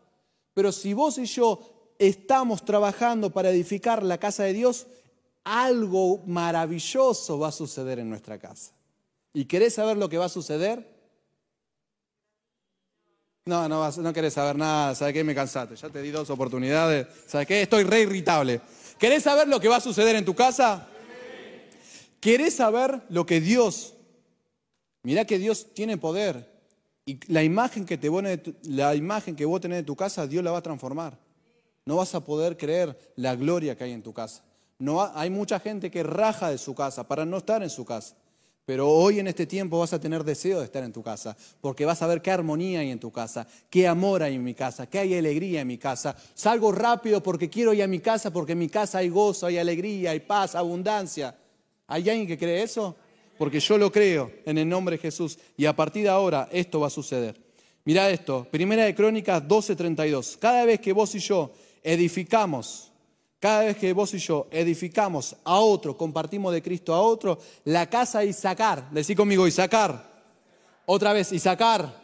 [0.54, 1.60] Pero si vos y yo
[1.98, 4.86] estamos trabajando para edificar la casa de Dios,
[5.42, 8.72] algo maravilloso va a suceder en nuestra casa.
[9.32, 10.93] ¿Y querés saber lo que va a suceder?
[13.46, 15.22] No, no, no querés saber nada, ¿sabes qué?
[15.22, 17.60] Me cansaste, ya te di dos oportunidades, ¿sabes qué?
[17.60, 18.62] Estoy re irritable.
[18.98, 20.88] ¿Querés saber lo que va a suceder en tu casa?
[22.20, 23.92] ¿Querés saber lo que Dios?
[25.02, 26.54] Mirá que Dios tiene poder.
[27.04, 30.42] Y la imagen que te pone, la imagen que vos tenés de tu casa, Dios
[30.42, 31.18] la va a transformar.
[31.84, 34.42] No vas a poder creer la gloria que hay en tu casa.
[34.78, 38.16] No hay mucha gente que raja de su casa para no estar en su casa.
[38.66, 41.84] Pero hoy en este tiempo vas a tener deseo de estar en tu casa, porque
[41.84, 44.86] vas a ver qué armonía hay en tu casa, qué amor hay en mi casa,
[44.86, 46.16] qué hay alegría en mi casa.
[46.34, 49.58] Salgo rápido porque quiero ir a mi casa, porque en mi casa hay gozo, hay
[49.58, 51.36] alegría, hay paz, abundancia.
[51.86, 52.96] ¿Hay alguien que cree eso?
[53.36, 55.38] Porque yo lo creo en el nombre de Jesús.
[55.58, 57.38] Y a partir de ahora esto va a suceder.
[57.84, 60.38] Mirá esto, Primera de Crónicas 12:32.
[60.38, 62.93] Cada vez que vos y yo edificamos,
[63.44, 67.90] cada vez que vos y yo edificamos a otro, compartimos de Cristo a otro, la
[67.90, 70.02] casa de Isaacar, decí conmigo Isaacar,
[70.86, 71.94] otra vez Isaacar,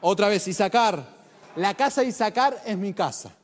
[0.00, 1.06] otra vez Isaacar,
[1.54, 3.36] la casa de Isaacar es mi casa.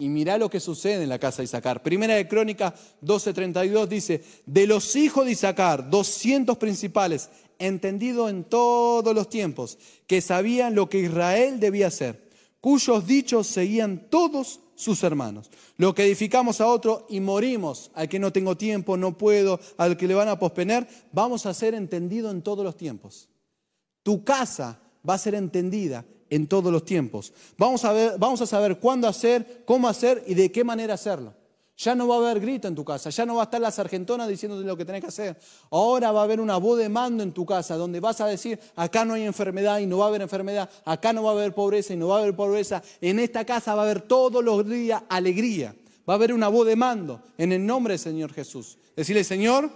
[0.00, 1.80] Y mirá lo que sucede en la casa de Isaacar.
[1.80, 9.14] Primera de Crónica 12:32 dice, de los hijos de Isaacar, 200 principales, entendido en todos
[9.14, 12.28] los tiempos, que sabían lo que Israel debía hacer,
[12.60, 15.50] cuyos dichos seguían todos sus hermanos.
[15.76, 19.96] Lo que edificamos a otro y morimos, al que no tengo tiempo, no puedo, al
[19.96, 23.28] que le van a posponer, vamos a ser entendido en todos los tiempos.
[24.04, 27.32] Tu casa va a ser entendida en todos los tiempos.
[27.56, 31.34] Vamos a, ver, vamos a saber cuándo hacer, cómo hacer y de qué manera hacerlo.
[31.78, 33.70] Ya no va a haber grito en tu casa, ya no va a estar la
[33.70, 35.38] sargentona diciéndote lo que tenés que hacer.
[35.70, 38.58] Ahora va a haber una voz de mando en tu casa donde vas a decir,
[38.74, 41.54] acá no hay enfermedad y no va a haber enfermedad, acá no va a haber
[41.54, 42.82] pobreza y no va a haber pobreza.
[43.00, 45.72] En esta casa va a haber todos los días alegría.
[46.08, 48.76] Va a haber una voz de mando en el nombre del Señor Jesús.
[48.96, 49.70] Decirle, Señor,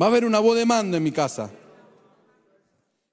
[0.00, 1.50] va a haber una voz de mando en mi casa.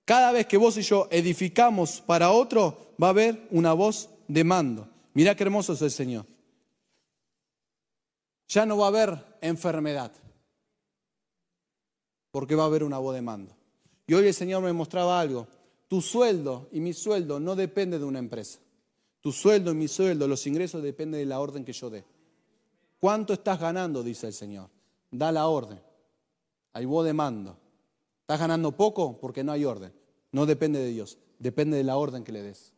[0.05, 4.43] Cada vez que vos y yo edificamos para otro, va a haber una voz de
[4.43, 4.87] mando.
[5.15, 6.36] Mira qué hermoso es el Señor
[8.47, 10.11] ya no va a haber enfermedad,
[12.31, 13.55] porque va a haber una voz de mando.
[14.07, 15.47] Y hoy el Señor me mostraba algo.
[15.87, 18.59] Tu sueldo y mi sueldo no depende de una empresa.
[19.21, 22.05] Tu sueldo y mi sueldo, los ingresos dependen de la orden que yo dé.
[22.99, 24.03] ¿Cuánto estás ganando?
[24.03, 24.69] Dice el Señor.
[25.11, 25.79] Da la orden.
[26.73, 27.57] Hay voz de mando.
[28.21, 29.19] ¿Estás ganando poco?
[29.19, 29.93] Porque no hay orden.
[30.31, 31.17] No depende de Dios.
[31.39, 32.73] Depende de la orden que le des.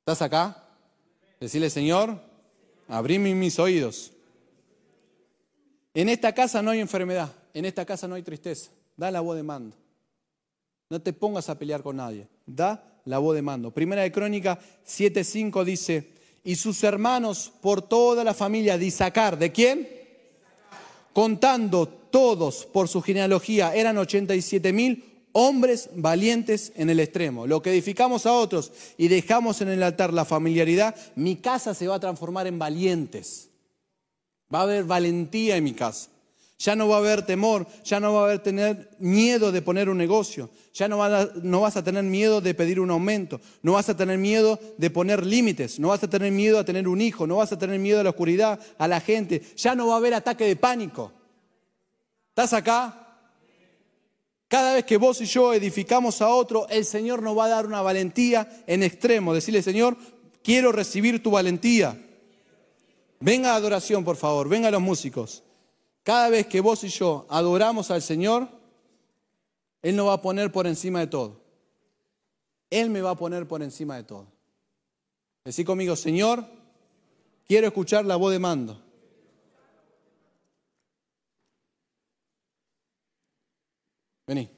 [0.00, 0.68] ¿Estás acá?
[1.40, 2.20] Decirle, Señor,
[2.88, 4.13] abrí mis oídos.
[5.94, 8.70] En esta casa no hay enfermedad, en esta casa no hay tristeza.
[8.96, 9.76] Da la voz de mando.
[10.90, 12.28] No te pongas a pelear con nadie.
[12.44, 13.70] Da la voz de mando.
[13.70, 16.10] Primera de Crónica 7.5 dice,
[16.42, 18.92] y sus hermanos por toda la familia de
[19.38, 19.88] ¿de quién?
[21.12, 27.46] Contando todos por su genealogía, eran 87 mil hombres valientes en el extremo.
[27.46, 31.86] Lo que edificamos a otros y dejamos en el altar la familiaridad, mi casa se
[31.86, 33.48] va a transformar en valientes.
[34.54, 36.10] Va a haber valentía en mi casa.
[36.58, 39.88] Ya no va a haber temor, ya no va a haber tener miedo de poner
[39.88, 40.96] un negocio, ya no,
[41.42, 44.88] no, vas a tener miedo de pedir un aumento, no vas a tener miedo de
[44.88, 47.80] poner límites, no vas a tener miedo a tener un hijo, no vas a tener
[47.80, 51.12] miedo a la oscuridad, a la gente, ya no va a haber ataque de pánico.
[52.28, 53.04] ¿Estás acá?
[54.46, 57.66] Cada vez que vos y yo edificamos a otro, el Señor nos va a dar
[57.66, 59.34] una valentía en extremo.
[59.34, 59.96] Decirle, Señor,
[60.42, 61.98] quiero recibir tu valentía.
[63.24, 65.42] Venga a adoración, por favor, venga los músicos.
[66.02, 68.46] Cada vez que vos y yo adoramos al Señor,
[69.80, 71.40] Él nos va a poner por encima de todo.
[72.68, 74.26] Él me va a poner por encima de todo.
[75.42, 76.44] Decí conmigo, Señor,
[77.46, 78.78] quiero escuchar la voz de mando.
[84.26, 84.50] Vení.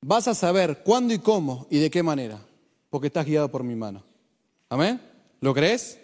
[0.00, 2.40] Vas a saber cuándo y cómo y de qué manera,
[2.88, 4.02] porque estás guiado por mi mano.
[4.70, 5.07] Amén.
[5.40, 5.98] ¿Lo crees?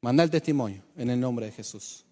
[0.00, 2.04] Manda el testimonio en el nombre de Jesús.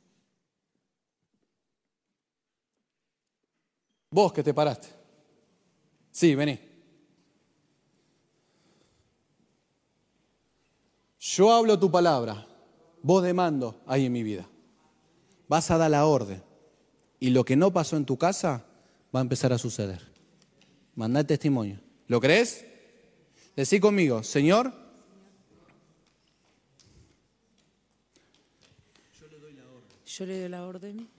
[4.11, 4.89] Vos que te paraste.
[6.11, 6.59] Sí, vení.
[11.19, 12.47] Yo hablo tu palabra,
[13.03, 14.49] vos de mando hay en mi vida.
[15.49, 16.43] Vas a dar la orden.
[17.19, 18.65] Y lo que no pasó en tu casa
[19.15, 20.13] va a empezar a suceder.
[20.95, 21.81] Manda el testimonio.
[22.07, 22.65] ¿Lo crees?
[23.55, 24.73] Decí conmigo, Señor,
[30.17, 31.11] Yo le doy la orden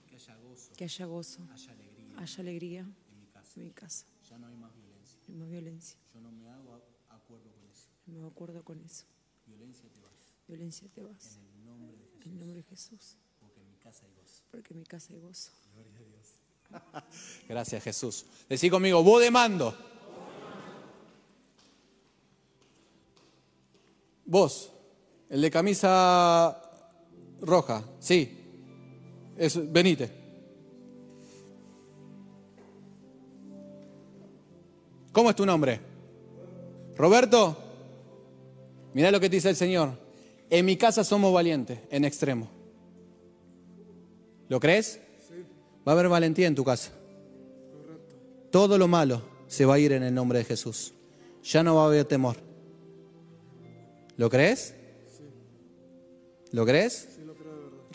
[0.76, 4.06] que haya gozo, haya alegría, en, mi casa.
[4.28, 5.20] Ya no hay más violencia.
[5.28, 5.98] No hay más violencia.
[6.12, 7.86] Yo no me hago acuerdo con eso.
[8.06, 9.04] No me acuerdo con eso.
[9.46, 10.10] Violencia te vas.
[10.48, 11.36] Violencia te vas.
[11.36, 12.24] En el nombre de Jesús.
[12.24, 13.16] En el nombre de Jesús.
[13.38, 14.42] Porque en mi casa hay gozo.
[14.50, 15.52] Porque en mi casa hay gozo.
[15.74, 17.04] Gloria a Dios.
[17.48, 18.26] Gracias Jesús.
[18.48, 19.76] Decí conmigo, vos de mando.
[24.24, 24.72] Vos,
[25.28, 26.60] el de camisa
[27.40, 28.37] roja, sí,
[29.38, 30.10] es, venite.
[35.12, 35.80] ¿Cómo es tu nombre?
[36.96, 37.56] Roberto.
[38.94, 39.92] Mira lo que dice el Señor.
[40.50, 42.48] En mi casa somos valientes, en extremo.
[44.48, 45.00] ¿Lo crees?
[45.86, 46.90] Va a haber valentía en tu casa.
[48.50, 50.94] Todo lo malo se va a ir en el nombre de Jesús.
[51.42, 52.36] Ya no va a haber temor.
[54.16, 54.74] ¿Lo crees?
[56.50, 57.18] ¿Lo crees?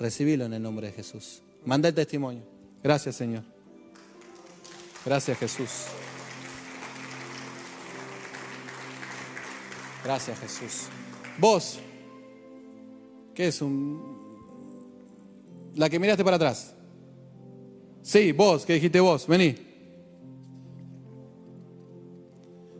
[0.04, 1.42] Recibilo en el nombre de Jesús.
[1.63, 2.44] Manda el testimonio.
[2.84, 3.44] Gracias, Señor.
[5.06, 5.70] Gracias, Jesús.
[10.04, 10.89] Gracias, Jesús.
[11.38, 11.80] Vos,
[13.34, 15.72] ¿qué es un...
[15.76, 16.76] La que miraste para atrás?
[18.02, 19.26] Sí, vos, ¿qué dijiste vos?
[19.26, 19.56] Vení.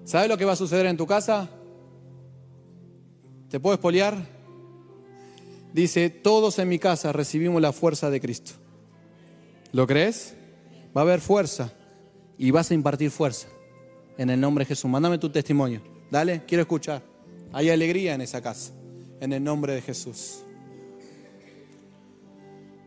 [0.04, 1.50] ¿Sabes lo que va a suceder en tu casa?
[3.50, 4.33] ¿Te puedo espolear?
[5.74, 8.54] Dice, todos en mi casa recibimos la fuerza de Cristo.
[9.72, 10.36] ¿Lo crees?
[10.96, 11.74] va a haber fuerza
[12.38, 13.48] y vas a impartir fuerza.
[14.18, 14.90] En el nombre de Jesús.
[14.90, 15.82] Mándame tu testimonio.
[16.12, 17.02] Dale, quiero escuchar.
[17.52, 18.72] Hay alegría en esa casa.
[19.20, 20.44] En el nombre de Jesús.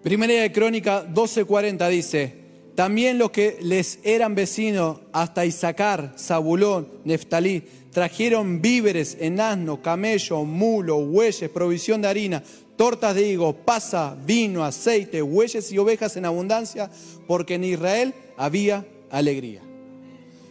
[0.02, 2.46] Primera de Crónica 12:40 dice,
[2.76, 10.44] también los que les eran vecinos hasta Isaacar, Zabulón, Neftalí, trajeron víveres en asno, camello,
[10.44, 12.44] mulo, bueyes, provisión de harina,
[12.76, 16.90] tortas de higo, pasa, vino, aceite, bueyes y ovejas en abundancia,
[17.26, 19.62] porque en Israel había alegría.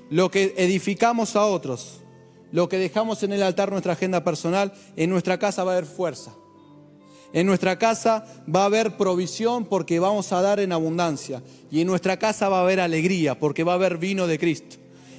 [0.10, 2.02] Lo que edificamos a otros,
[2.52, 5.88] lo que dejamos en el altar nuestra agenda personal, en nuestra casa va a haber
[5.88, 6.34] fuerza.
[7.34, 11.44] En nuestra casa va a haber provisión porque vamos a dar en abundancia.
[11.70, 14.78] Y en nuestra casa va a haber alegría porque va a haber vino de Cristo.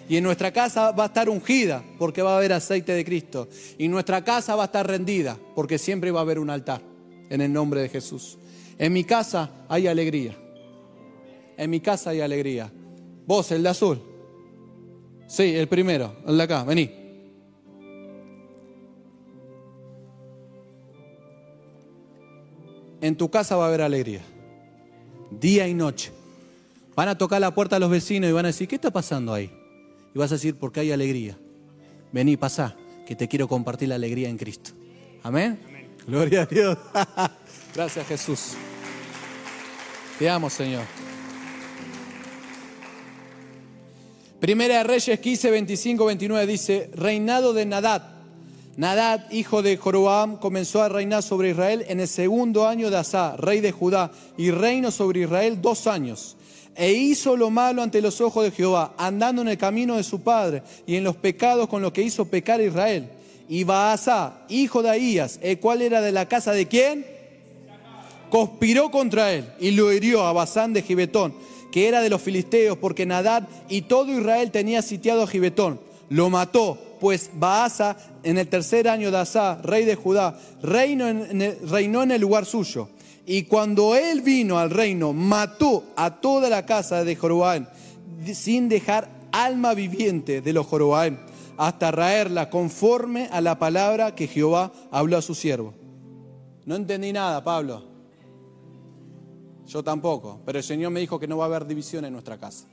[0.09, 3.49] Y en nuestra casa va a estar ungida porque va a haber aceite de Cristo.
[3.77, 6.96] Y nuestra casa va a estar rendida porque siempre va a haber un altar
[7.31, 8.39] en el nombre de Jesús.
[8.79, 10.37] En mi casa hay alegría.
[11.57, 12.71] En mi casa hay alegría.
[13.27, 14.01] Vos, el de azul.
[15.27, 16.91] Sí, el primero, el de acá, vení.
[23.01, 24.23] En tu casa va a haber alegría.
[25.31, 26.12] Día y noche.
[26.95, 29.35] Van a tocar la puerta a los vecinos y van a decir, ¿qué está pasando
[29.35, 29.51] ahí?
[30.15, 31.37] Y vas a decir, porque hay alegría.
[32.12, 32.75] Vení, pasá,
[33.07, 34.71] que te quiero compartir la alegría en Cristo.
[35.23, 35.76] Amén.
[36.07, 36.79] Gloria a Dios.
[37.75, 38.53] Gracias Jesús.
[40.19, 40.85] Te amo, Señor.
[44.38, 48.03] Primera de Reyes 15, 25, 29 dice, reinado de Nadad.
[48.77, 53.37] Nadad, hijo de Joroam, comenzó a reinar sobre Israel en el segundo año de Asa,
[53.37, 56.37] rey de Judá, y reino sobre Israel dos años.
[56.77, 60.21] E hizo lo malo ante los ojos de Jehová, andando en el camino de su
[60.21, 63.11] padre y en los pecados con los que hizo pecar a Israel
[63.49, 67.07] y Baasa, hijo de Ahías, el cual era de la casa de quién?
[68.31, 71.35] Conspiró contra él y lo hirió a Basán de Gibetón,
[71.71, 75.81] que era de los filisteos, porque Nadad y todo Israel tenía sitiado a Gibetón.
[76.09, 81.43] Lo mató, pues Baasa, en el tercer año de Asa, rey de Judá, reinó en,
[82.11, 82.89] el, lugar suyo.
[83.27, 87.67] Y cuando él vino al reino, mató a toda la casa de Jorobaim,
[88.33, 91.17] sin dejar alma viviente de los Jorobaim
[91.57, 95.75] hasta raerla conforme a la palabra que Jehová habló a su siervo.
[96.64, 97.85] No entendí nada, Pablo.
[99.66, 102.38] Yo tampoco, pero el Señor me dijo que no va a haber división en nuestra
[102.38, 102.66] casa.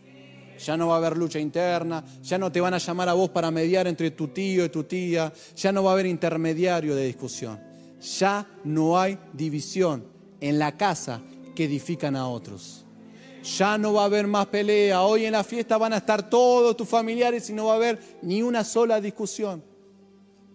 [0.60, 3.30] Ya no va a haber lucha interna, ya no te van a llamar a vos
[3.30, 7.06] para mediar entre tu tío y tu tía, ya no va a haber intermediario de
[7.06, 7.60] discusión.
[8.20, 10.06] Ya no hay división
[10.40, 11.22] en la casa
[11.56, 12.83] que edifican a otros.
[13.44, 15.04] Ya no va a haber más pelea.
[15.04, 18.00] Hoy en la fiesta van a estar todos tus familiares y no va a haber
[18.22, 19.62] ni una sola discusión.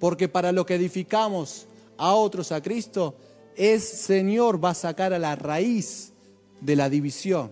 [0.01, 1.67] Porque para lo que edificamos
[1.99, 3.15] a otros a Cristo,
[3.55, 6.15] es Señor va a sacar a la raíz
[6.63, 7.51] de la división.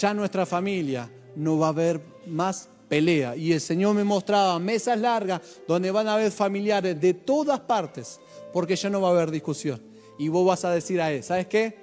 [0.00, 3.36] Ya nuestra familia no va a haber más pelea.
[3.36, 8.20] Y el Señor me mostraba mesas largas donde van a haber familiares de todas partes,
[8.54, 9.82] porque ya no va a haber discusión.
[10.18, 11.76] Y vos vas a decir a él, ¿sabes qué?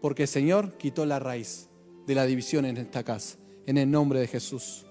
[0.00, 1.67] Porque el Señor quitó la raíz
[2.08, 4.86] de la división en esta casa, en el nombre de Jesús.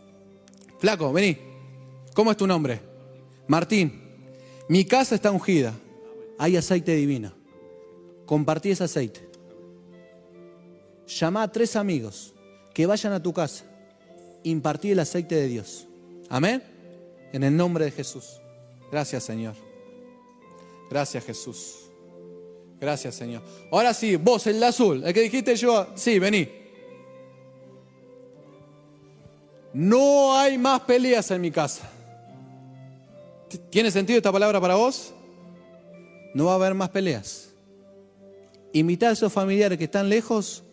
[0.78, 1.36] Flaco, vení.
[2.14, 2.80] ¿Cómo es tu nombre?
[3.48, 4.04] Martín.
[4.70, 5.74] Mi casa está ungida.
[6.38, 7.34] Hay aceite divino.
[8.28, 9.28] Compartí ese aceite.
[11.08, 12.36] Llama a tres amigos
[12.72, 13.66] que vayan a tu casa.
[14.44, 15.88] Impartí el aceite de Dios.
[16.30, 16.62] Amén.
[17.34, 18.40] En el nombre de Jesús.
[18.92, 19.56] Gracias, Señor.
[20.92, 21.78] Gracias, Jesús.
[22.80, 23.42] Gracias, Señor.
[23.72, 26.67] Ahora sí, vos, el azul, el que dijiste yo, sí, vení.
[29.74, 31.90] No hay más peleas en mi casa.
[33.70, 35.14] ¿Tiene sentido esta palabra para vos?
[36.34, 37.50] No va a haber más peleas.
[38.74, 40.64] Invita a esos familiares que están lejos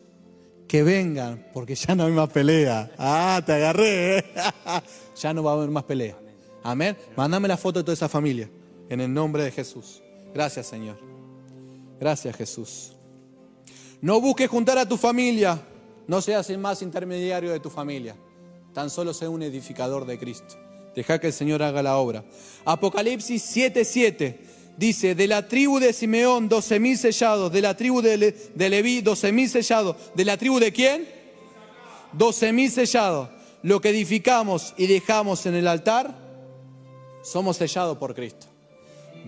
[0.67, 2.91] que vengan, porque ya no hay más pelea.
[2.99, 4.19] Ah, te agarré.
[4.19, 4.25] ¿eh?
[5.17, 6.17] ya no va a haber más pelea.
[6.63, 6.97] Amén.
[7.17, 8.51] Mándame la foto de toda esa familia.
[8.89, 10.03] En el nombre de Jesús.
[10.33, 10.99] Gracias, Señor.
[12.01, 12.97] Gracias, Jesús.
[14.01, 15.61] No busques juntar a tu familia.
[16.07, 18.17] No seas el más intermediario de tu familia.
[18.75, 20.57] Tan solo sé un edificador de Cristo.
[20.97, 22.25] Deja que el Señor haga la obra.
[22.65, 24.37] Apocalipsis 7:7
[24.77, 29.31] dice, de la tribu de Simeón, doce mil sellados, de la tribu de, Leví, doce
[29.31, 31.09] mil sellados, de la tribu de quién?
[32.13, 33.29] Doce mil sellados.
[33.63, 36.13] Lo que edificamos y dejamos en el altar,
[37.23, 38.47] somos sellados por Cristo.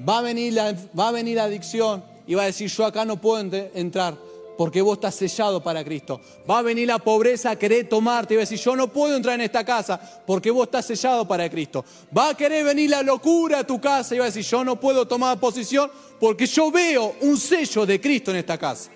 [0.06, 3.04] Va a venir la, va a venir la adicción y va a decir, yo acá
[3.04, 3.40] no puedo
[3.74, 4.18] entrar
[4.56, 6.20] porque vos estás sellado para Cristo.
[6.48, 9.16] Va a venir la pobreza a querer tomarte y va a decir, yo no puedo
[9.16, 11.84] entrar en esta casa porque vos estás sellado para Cristo.
[12.16, 14.78] Va a querer venir la locura a tu casa y va a decir, yo no
[14.78, 18.90] puedo tomar posición porque yo veo un sello de Cristo en esta casa.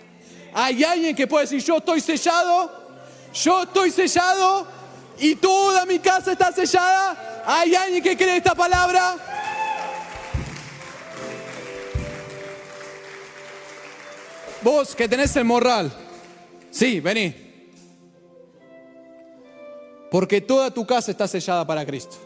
[0.53, 2.81] Hay alguien que puede decir, yo estoy sellado
[3.33, 4.67] Yo estoy sellado
[5.19, 7.43] y toda mi casa está sellada.
[7.47, 9.17] ¿Hay alguien que cree esta palabra?
[14.63, 15.93] Vos que tenés el morral.
[16.71, 17.35] Sí, vení.
[20.11, 22.17] Porque toda tu casa está sellada para Cristo.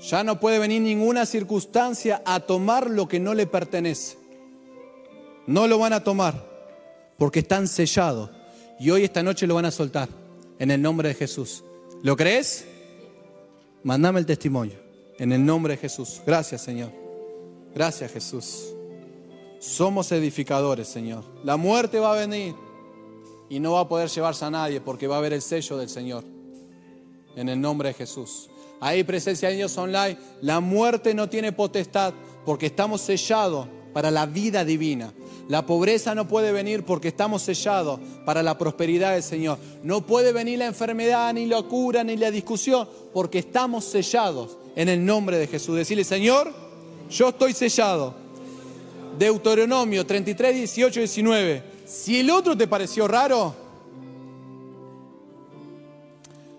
[0.00, 4.18] Ya no puede venir ninguna circunstancia a tomar lo que no le pertenece.
[5.46, 6.44] No lo van a tomar
[7.16, 8.30] porque están sellados.
[8.78, 10.08] Y hoy esta noche lo van a soltar
[10.58, 11.64] en el nombre de Jesús.
[12.02, 12.66] ¿Lo crees?
[13.82, 14.78] Mándame el testimonio
[15.18, 16.20] en el nombre de Jesús.
[16.26, 16.90] Gracias Señor.
[17.74, 18.73] Gracias Jesús.
[19.64, 21.24] Somos edificadores, Señor.
[21.42, 22.54] La muerte va a venir
[23.48, 25.88] y no va a poder llevarse a nadie porque va a haber el sello del
[25.88, 26.22] Señor.
[27.34, 28.50] En el nombre de Jesús.
[28.78, 30.18] Ahí presencia de Dios online.
[30.42, 32.12] La muerte no tiene potestad
[32.44, 35.14] porque estamos sellados para la vida divina.
[35.48, 39.58] La pobreza no puede venir porque estamos sellados para la prosperidad del Señor.
[39.82, 44.90] No puede venir la enfermedad, ni la cura, ni la discusión, porque estamos sellados en
[44.90, 45.74] el nombre de Jesús.
[45.74, 46.52] Decirle, Señor,
[47.08, 48.23] yo estoy sellado
[49.18, 51.62] Deuteronomio 33, 18, 19.
[51.86, 53.54] Si el otro te pareció raro,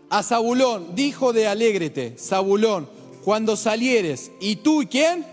[0.10, 2.88] a Zabulón dijo de alégrete, Zabulón,
[3.24, 5.26] cuando salieres, y tú quién?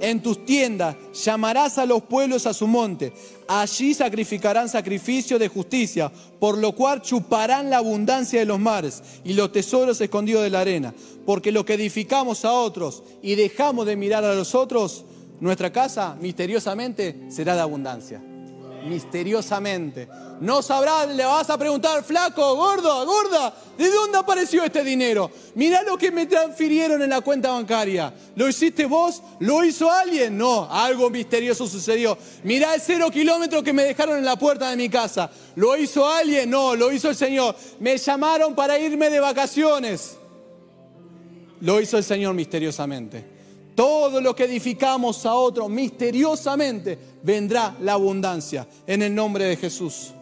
[0.00, 3.12] En tus tiendas llamarás a los pueblos a su monte.
[3.46, 9.34] Allí sacrificarán sacrificio de justicia, por lo cual chuparán la abundancia de los mares y
[9.34, 10.92] los tesoros escondidos de la arena.
[11.24, 15.04] Porque lo que edificamos a otros y dejamos de mirar a los otros,
[15.42, 18.22] nuestra casa misteriosamente será de abundancia.
[18.88, 20.08] Misteriosamente.
[20.40, 25.32] No sabrá, le vas a preguntar, flaco, gordo, gorda, ¿de dónde apareció este dinero?
[25.56, 28.14] Mirá lo que me transfirieron en la cuenta bancaria.
[28.36, 29.20] ¿Lo hiciste vos?
[29.40, 30.38] ¿Lo hizo alguien?
[30.38, 32.16] No, algo misterioso sucedió.
[32.44, 35.28] Mirá el cero kilómetro que me dejaron en la puerta de mi casa.
[35.56, 36.50] ¿Lo hizo alguien?
[36.50, 37.56] No, lo hizo el Señor.
[37.80, 40.18] Me llamaron para irme de vacaciones.
[41.60, 43.31] Lo hizo el Señor misteriosamente.
[43.74, 50.12] Todo lo que edificamos a otro misteriosamente vendrá la abundancia en el nombre de Jesús.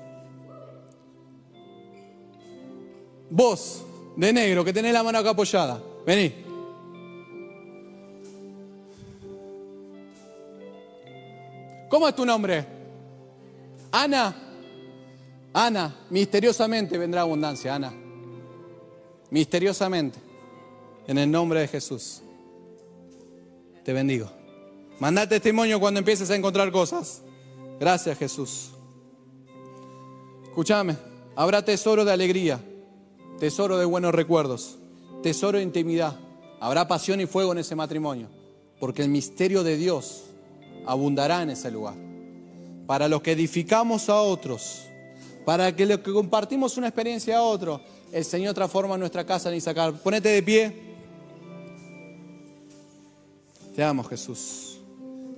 [3.28, 3.84] Vos,
[4.16, 6.32] de negro, que tenés la mano acá apoyada, vení.
[11.88, 12.64] ¿Cómo es tu nombre?
[13.90, 14.46] Ana.
[15.52, 17.92] Ana, misteriosamente vendrá abundancia, Ana.
[19.30, 20.18] Misteriosamente.
[21.08, 22.22] En el nombre de Jesús.
[23.90, 24.30] Te bendigo.
[25.00, 27.22] Manda testimonio cuando empieces a encontrar cosas.
[27.80, 28.70] Gracias Jesús.
[30.44, 30.96] Escúchame,
[31.34, 32.60] habrá tesoro de alegría,
[33.40, 34.78] tesoro de buenos recuerdos,
[35.24, 36.16] tesoro de intimidad.
[36.60, 38.28] Habrá pasión y fuego en ese matrimonio,
[38.78, 40.22] porque el misterio de Dios
[40.86, 41.96] abundará en ese lugar.
[42.86, 44.82] Para los que edificamos a otros,
[45.44, 47.80] para que los que compartimos una experiencia a otro,
[48.12, 49.94] el Señor transforma nuestra casa en sacar.
[49.94, 50.89] Ponete de pie.
[53.74, 54.78] Te amo, Jesús.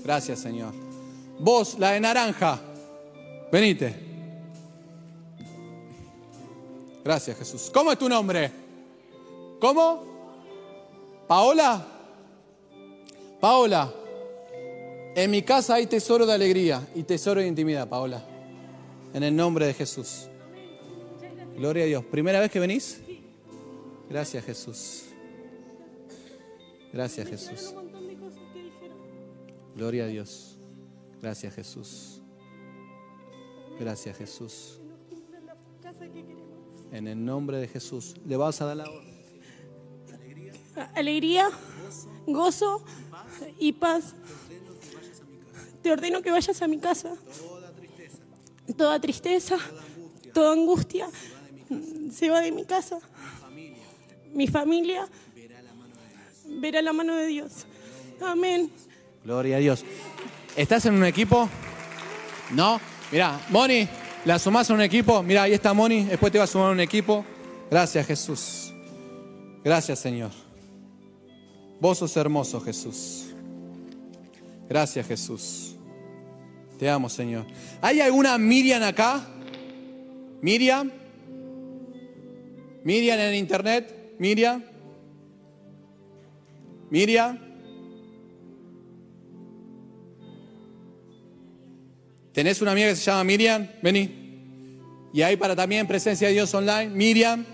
[0.02, 0.72] Gracias, Señor.
[1.38, 2.60] Vos, la de naranja,
[3.50, 3.94] venite.
[7.04, 7.70] Gracias, Jesús.
[7.72, 8.50] ¿Cómo es tu nombre?
[9.60, 10.04] ¿Cómo?
[11.26, 11.86] ¿Paola?
[13.40, 13.92] Paola,
[15.16, 18.22] en mi casa hay tesoro de alegría y tesoro de intimidad, Paola.
[19.12, 20.28] En el nombre de Jesús.
[21.56, 22.04] Gloria a Dios.
[22.04, 23.00] ¿Primera vez que venís?
[24.08, 25.04] Gracias, Jesús.
[26.92, 27.74] Gracias, Jesús.
[29.74, 30.58] Gloria a Dios.
[31.20, 32.20] Gracias Jesús.
[33.78, 34.80] Gracias Jesús.
[36.90, 38.14] En el nombre de Jesús.
[38.26, 39.12] Le vas a dar la orden.
[40.94, 41.48] Alegría,
[42.26, 42.84] gozo
[43.58, 44.14] y paz.
[45.82, 47.14] Te ordeno que vayas a mi casa.
[48.76, 49.58] Toda tristeza,
[50.32, 51.08] toda angustia
[52.12, 52.98] se va de mi casa.
[54.32, 55.08] Mi familia
[56.46, 57.66] verá la mano de Dios.
[58.20, 58.70] Amén.
[59.24, 59.84] Gloria a Dios.
[60.56, 61.48] ¿Estás en un equipo?
[62.50, 62.80] ¿No?
[63.10, 63.88] Mira, Moni,
[64.24, 65.22] ¿la sumás a un equipo?
[65.22, 67.24] Mira, ahí está Moni, después te va a sumar a un equipo.
[67.70, 68.72] Gracias, Jesús.
[69.64, 70.30] Gracias, Señor.
[71.80, 73.26] Vos sos hermoso, Jesús.
[74.68, 75.76] Gracias, Jesús.
[76.78, 77.46] Te amo, Señor.
[77.80, 79.20] ¿Hay alguna Miriam acá?
[80.40, 80.90] Miriam.
[82.82, 84.14] Miriam en internet.
[84.18, 84.64] Miriam.
[86.90, 87.51] Miriam.
[92.32, 93.68] ¿Tenés una amiga que se llama Miriam?
[93.82, 94.22] Vení.
[95.12, 96.88] Y ahí para también presencia de Dios online.
[96.88, 97.44] Miriam.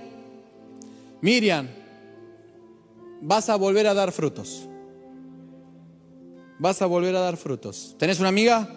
[1.20, 1.68] Miriam,
[3.20, 4.68] vas a volver a dar frutos.
[6.60, 7.96] Vas a volver a dar frutos.
[7.98, 8.68] ¿Tenés una amiga?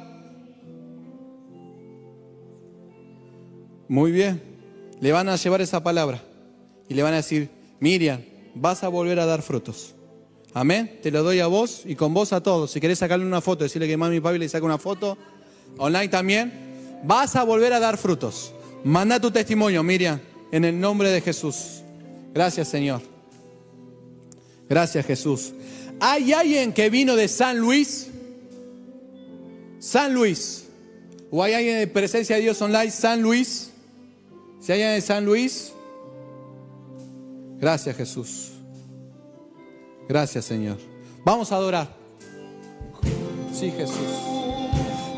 [3.88, 4.42] Muy bien.
[5.00, 6.24] Le van a llevar esa palabra
[6.88, 7.50] y le van a decir,
[7.80, 8.22] Miriam,
[8.56, 9.96] vas a volver a dar frutos.
[10.54, 11.00] Amén.
[11.02, 12.72] Te lo doy a vos y con vos a todos.
[12.72, 15.18] Si querés sacarle una foto, decirle que mami y papi le saque una foto,
[15.78, 16.52] online también,
[17.04, 18.54] vas a volver a dar frutos.
[18.84, 20.20] Manda tu testimonio, Miriam,
[20.52, 21.82] en el nombre de Jesús.
[22.34, 23.02] Gracias, Señor.
[24.70, 25.54] Gracias, Jesús.
[26.00, 28.08] ¿Hay alguien que vino de San Luis?
[29.80, 30.66] San Luis.
[31.30, 32.90] ¿O hay alguien de presencia de Dios online?
[32.92, 33.72] San Luis.
[34.60, 35.74] Si hay alguien de San Luis.
[37.60, 38.52] Gracias, Jesús.
[40.08, 40.78] Gracias, Señor.
[41.24, 41.96] Vamos a adorar.
[43.54, 44.31] Sí, Jesús.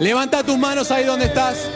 [0.03, 1.69] Levanta tus manos ahí donde estás.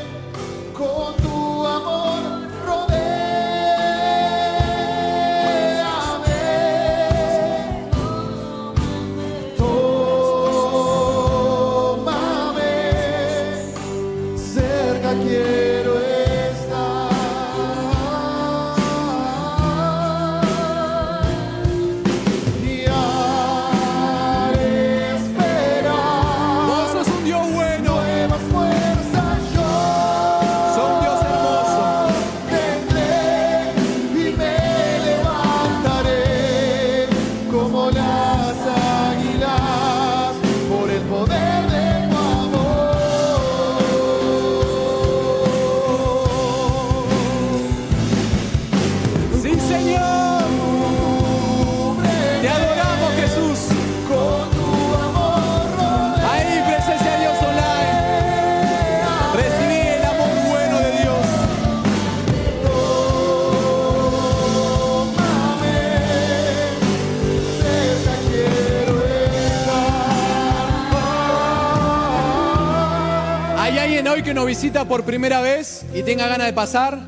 [74.71, 76.99] Por primera vez y tenga ganas de pasar?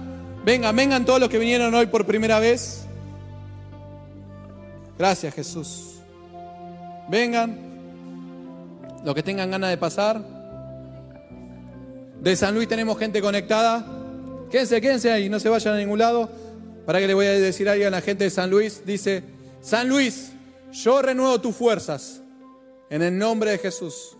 [0.46, 2.86] Vengan, vengan todos los que vinieron hoy por primera vez.
[4.98, 5.96] Gracias, Jesús.
[7.10, 7.58] Vengan,
[9.04, 10.22] los que tengan ganas de pasar.
[12.22, 13.86] De San Luis tenemos gente conectada.
[14.50, 16.30] Quédense, quédense ahí, no se vayan a ningún lado.
[16.86, 18.84] Para que le voy a decir a alguien a la gente de San Luis.
[18.86, 19.24] Dice,
[19.62, 20.32] San Luis,
[20.72, 22.22] yo renuevo tus fuerzas.
[22.90, 24.16] En el nombre de Jesús.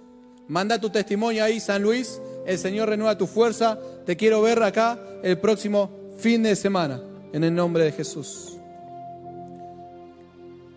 [0.48, 2.20] Manda tu testimonio ahí, San Luis.
[2.50, 3.78] El Señor renueva tu fuerza.
[4.08, 7.00] Te quiero ver acá el próximo fin de semana.
[7.32, 8.58] En el nombre de Jesús.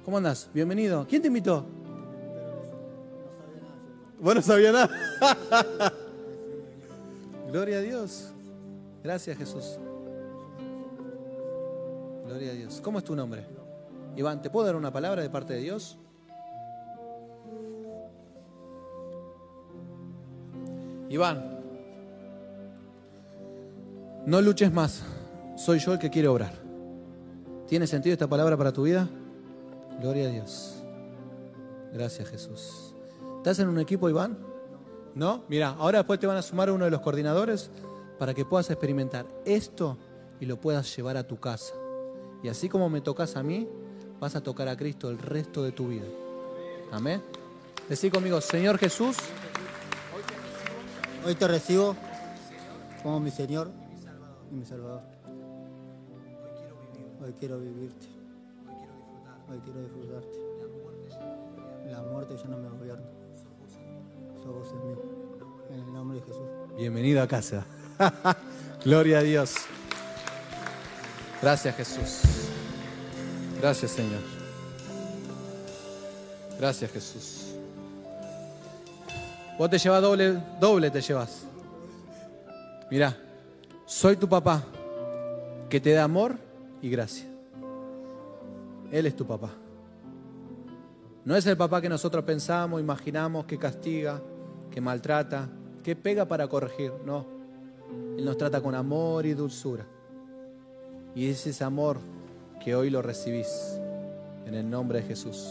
[0.05, 0.51] ¿Cómo andás?
[0.53, 1.07] Bienvenido.
[1.09, 1.65] ¿Quién te invitó?
[4.21, 4.91] Vos no sabía nada.
[7.51, 8.35] Gloria a Dios.
[9.03, 9.79] Gracias, Jesús.
[12.27, 12.83] Gloria a Dios.
[12.83, 13.47] ¿Cómo es tu nombre?
[14.15, 15.97] Iván, ¿te puedo dar una palabra de parte de Dios?
[21.09, 21.52] Iván,
[24.27, 25.03] no luches más.
[25.57, 26.53] Soy yo el que quiere obrar.
[27.67, 29.09] ¿Tiene sentido esta palabra para tu vida?
[30.01, 30.83] Gloria a Dios.
[31.93, 32.95] Gracias Jesús.
[33.39, 34.39] ¿Estás en un equipo, Iván?
[35.15, 35.45] ¿No?
[35.49, 37.71] Mira, ahora después te van a sumar uno de los coordinadores
[38.19, 39.99] para que puedas experimentar esto
[40.41, 41.75] y lo puedas llevar a tu casa.
[42.43, 43.69] Y así como me tocas a mí,
[44.21, 46.07] vas a tocar a Cristo el resto de tu vida.
[46.91, 47.23] Amén.
[47.89, 49.17] Decí conmigo, Señor Jesús,
[51.25, 51.95] Hoy te recibo
[53.05, 53.71] como mi Señor
[54.53, 55.01] y mi Salvador.
[57.25, 58.07] Hoy quiero vivirte.
[59.51, 60.39] Hoy quiero disfrutarte.
[61.91, 63.07] La muerte ya no me gobierna.
[64.43, 64.95] Sos vos en mí.
[65.71, 66.47] En el nombre de Jesús.
[66.77, 67.65] bienvenido a casa.
[68.85, 69.55] Gloria a Dios.
[71.41, 72.21] Gracias Jesús.
[73.59, 74.21] Gracias Señor.
[76.59, 77.55] Gracias Jesús.
[79.59, 81.45] Vos te llevas doble, doble te llevas.
[82.91, 83.17] Mira,
[83.93, 84.65] soy tu papá
[85.69, 86.39] que te da amor
[86.81, 87.27] y gracia.
[88.91, 89.51] Él es tu papá.
[91.27, 94.21] No es el papá que nosotros pensamos, imaginamos, que castiga,
[94.71, 95.49] que maltrata,
[95.85, 96.91] que pega para corregir.
[97.05, 97.27] No.
[98.17, 99.87] Él nos trata con amor y dulzura.
[101.15, 101.99] Y es ese amor
[102.65, 103.79] que hoy lo recibís
[104.47, 105.47] en el nombre de Jesús.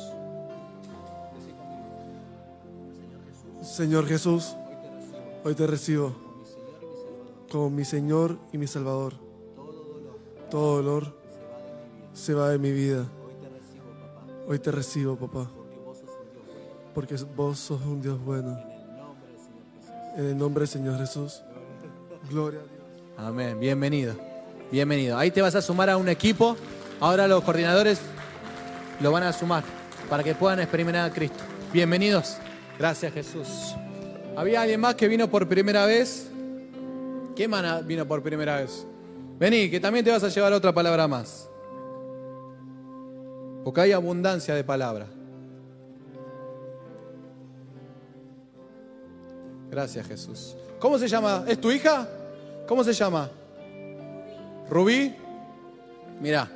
[3.62, 4.56] Señor Jesús,
[5.44, 6.31] hoy te recibo
[7.52, 9.14] como mi Señor y mi Salvador.
[10.50, 11.14] Todo dolor
[12.14, 13.06] se va de mi vida.
[14.48, 15.52] Hoy te recibo, papá.
[16.96, 18.58] Porque vos sos un Dios bueno.
[20.16, 21.42] En el nombre del Señor Jesús.
[22.30, 22.74] Gloria a Dios.
[23.18, 23.60] Amén.
[23.60, 24.16] Bienvenido.
[24.72, 25.18] Bienvenido.
[25.18, 26.56] Ahí te vas a sumar a un equipo.
[27.02, 28.00] Ahora los coordinadores
[29.02, 29.64] lo van a sumar
[30.10, 31.44] para que puedan experimentar a Cristo.
[31.74, 32.38] Bienvenidos.
[32.80, 33.76] Gracias Jesús.
[34.38, 36.31] ¿Había alguien más que vino por primera vez?
[37.36, 38.86] ¿Quién más vino por primera vez?
[39.40, 41.50] Vení, que también te vas a llevar otra palabra más.
[43.64, 45.08] Porque hay abundancia de palabra.
[49.70, 50.56] Gracias Jesús.
[50.80, 51.46] ¿Cómo se llama?
[51.48, 52.08] ¿Es tu hija?
[52.68, 53.30] ¿Cómo se llama?
[54.70, 55.16] Rubí.
[56.20, 56.48] Mira.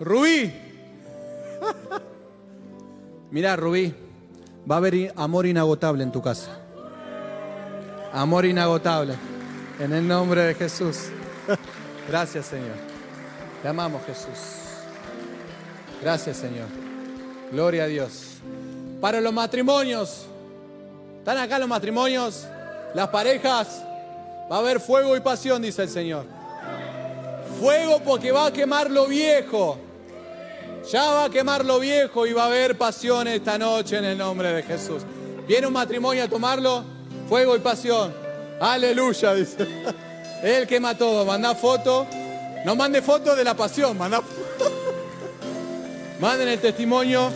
[0.00, 0.52] Rubí.
[3.30, 3.94] Mira, Rubí.
[4.70, 6.63] Va a haber amor inagotable en tu casa.
[8.14, 9.16] Amor inagotable.
[9.80, 11.06] En el nombre de Jesús.
[12.08, 12.76] Gracias, Señor.
[13.60, 14.38] Te amamos, Jesús.
[16.00, 16.68] Gracias, Señor.
[17.50, 18.36] Gloria a Dios.
[19.00, 20.26] Para los matrimonios.
[21.18, 22.46] ¿Están acá los matrimonios?
[22.94, 23.82] Las parejas.
[24.50, 26.24] Va a haber fuego y pasión, dice el Señor.
[27.58, 29.76] Fuego porque va a quemar lo viejo.
[30.88, 34.18] Ya va a quemar lo viejo y va a haber pasión esta noche en el
[34.18, 35.02] nombre de Jesús.
[35.48, 36.93] Viene un matrimonio a tomarlo,
[37.28, 38.14] fuego y pasión.
[38.60, 39.66] Aleluya, dice.
[40.42, 41.24] Él quema todo.
[41.24, 42.06] Manda foto.
[42.64, 44.72] No mande foto de la pasión, manda foto.
[46.20, 47.30] Manden el testimonio.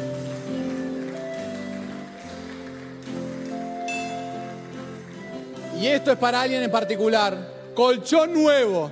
[5.79, 7.37] Y esto es para alguien en particular.
[7.75, 8.91] Colchón nuevo.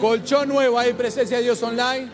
[0.00, 0.78] Colchón nuevo.
[0.78, 2.08] Hay presencia de Dios online.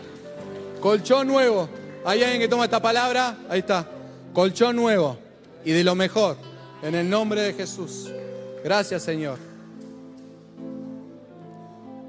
[0.79, 1.67] Colchón nuevo.
[2.05, 3.37] ¿Hay alguien que toma esta palabra?
[3.49, 3.85] Ahí está.
[4.33, 5.17] Colchón nuevo.
[5.63, 6.37] Y de lo mejor.
[6.81, 8.09] En el nombre de Jesús.
[8.63, 9.37] Gracias Señor.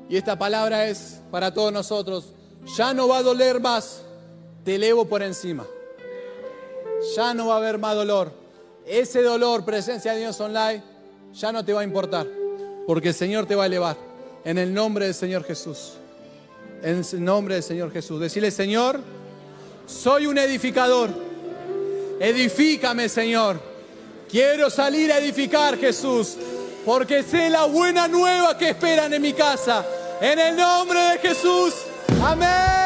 [0.09, 2.35] Y esta palabra es para todos nosotros.
[2.77, 4.03] Ya no va a doler más.
[4.65, 5.67] Te elevo por encima.
[7.17, 8.33] Ya no va a haber más dolor.
[8.87, 10.83] Ese dolor, presencia de Dios online,
[11.33, 12.27] ya no te va a importar.
[12.87, 13.97] Porque el Señor te va a elevar.
[14.45, 15.95] En el nombre del Señor Jesús.
[16.83, 18.21] En el nombre del Señor Jesús.
[18.21, 19.01] Decirle, Señor,
[19.87, 21.11] soy un edificador.
[22.23, 23.61] Edifícame, Señor.
[24.31, 26.37] Quiero salir a edificar, Jesús.
[26.87, 29.85] Porque sé la buena nueva que esperan en mi casa.
[30.20, 31.75] En el nombre de Jesús.
[32.23, 32.82] Amén.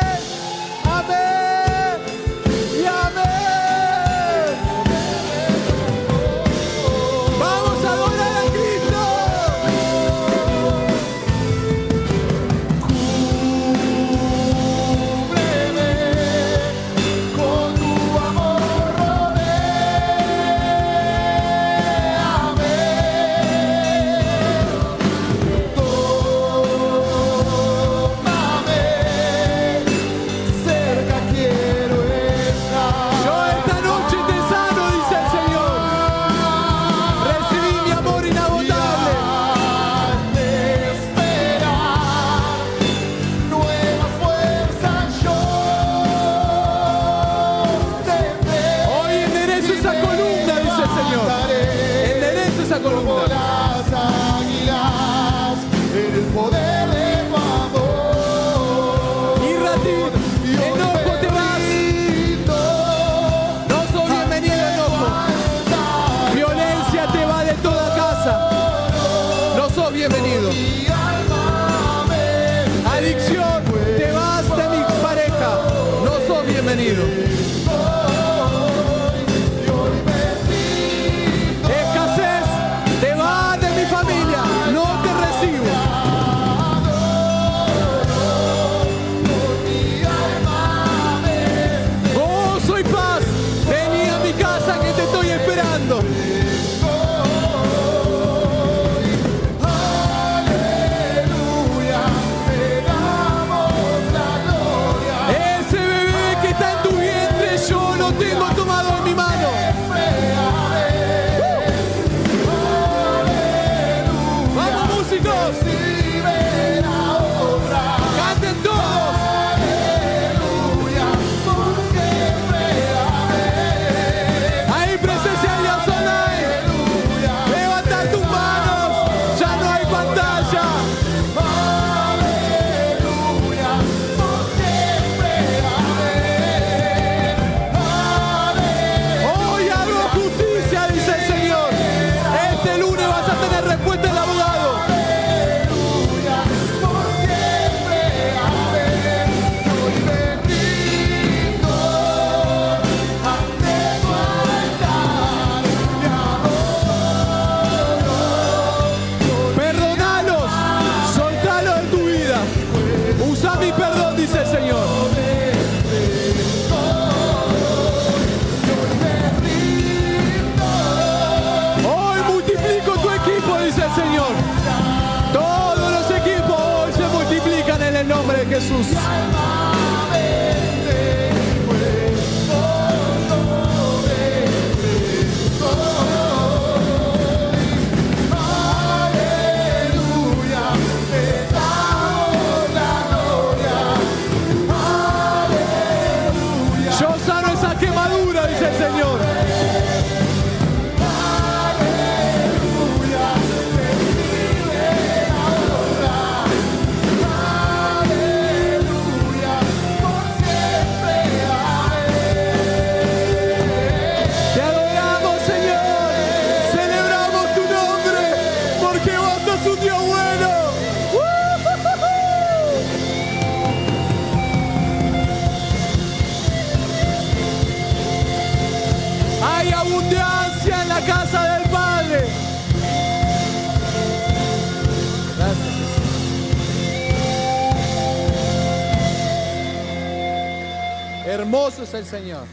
[241.37, 242.45] Hermoso es el Señor.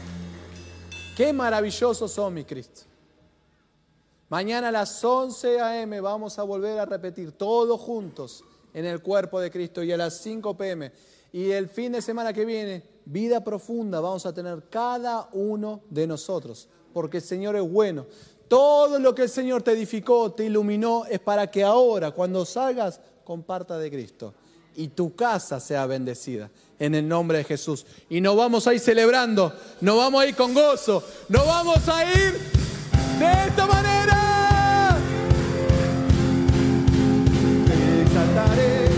[1.16, 2.82] Qué maravillosos son, mi Cristo.
[4.28, 6.02] Mañana a las 11 a.m.
[6.02, 10.18] vamos a volver a repetir todos juntos en el cuerpo de Cristo y a las
[10.18, 10.92] 5 p.m.
[11.32, 16.06] Y el fin de semana que viene, vida profunda vamos a tener cada uno de
[16.06, 18.04] nosotros, porque el Señor es bueno.
[18.48, 23.00] Todo lo que el Señor te edificó, te iluminó, es para que ahora, cuando salgas,
[23.24, 24.34] comparta de Cristo
[24.76, 27.86] y tu casa sea bendecida en el nombre de Jesús.
[28.08, 32.04] Y nos vamos a ir celebrando, nos vamos a ir con gozo, nos vamos a
[32.04, 32.38] ir
[33.18, 34.98] de esta manera.
[38.02, 38.93] Exaltaré,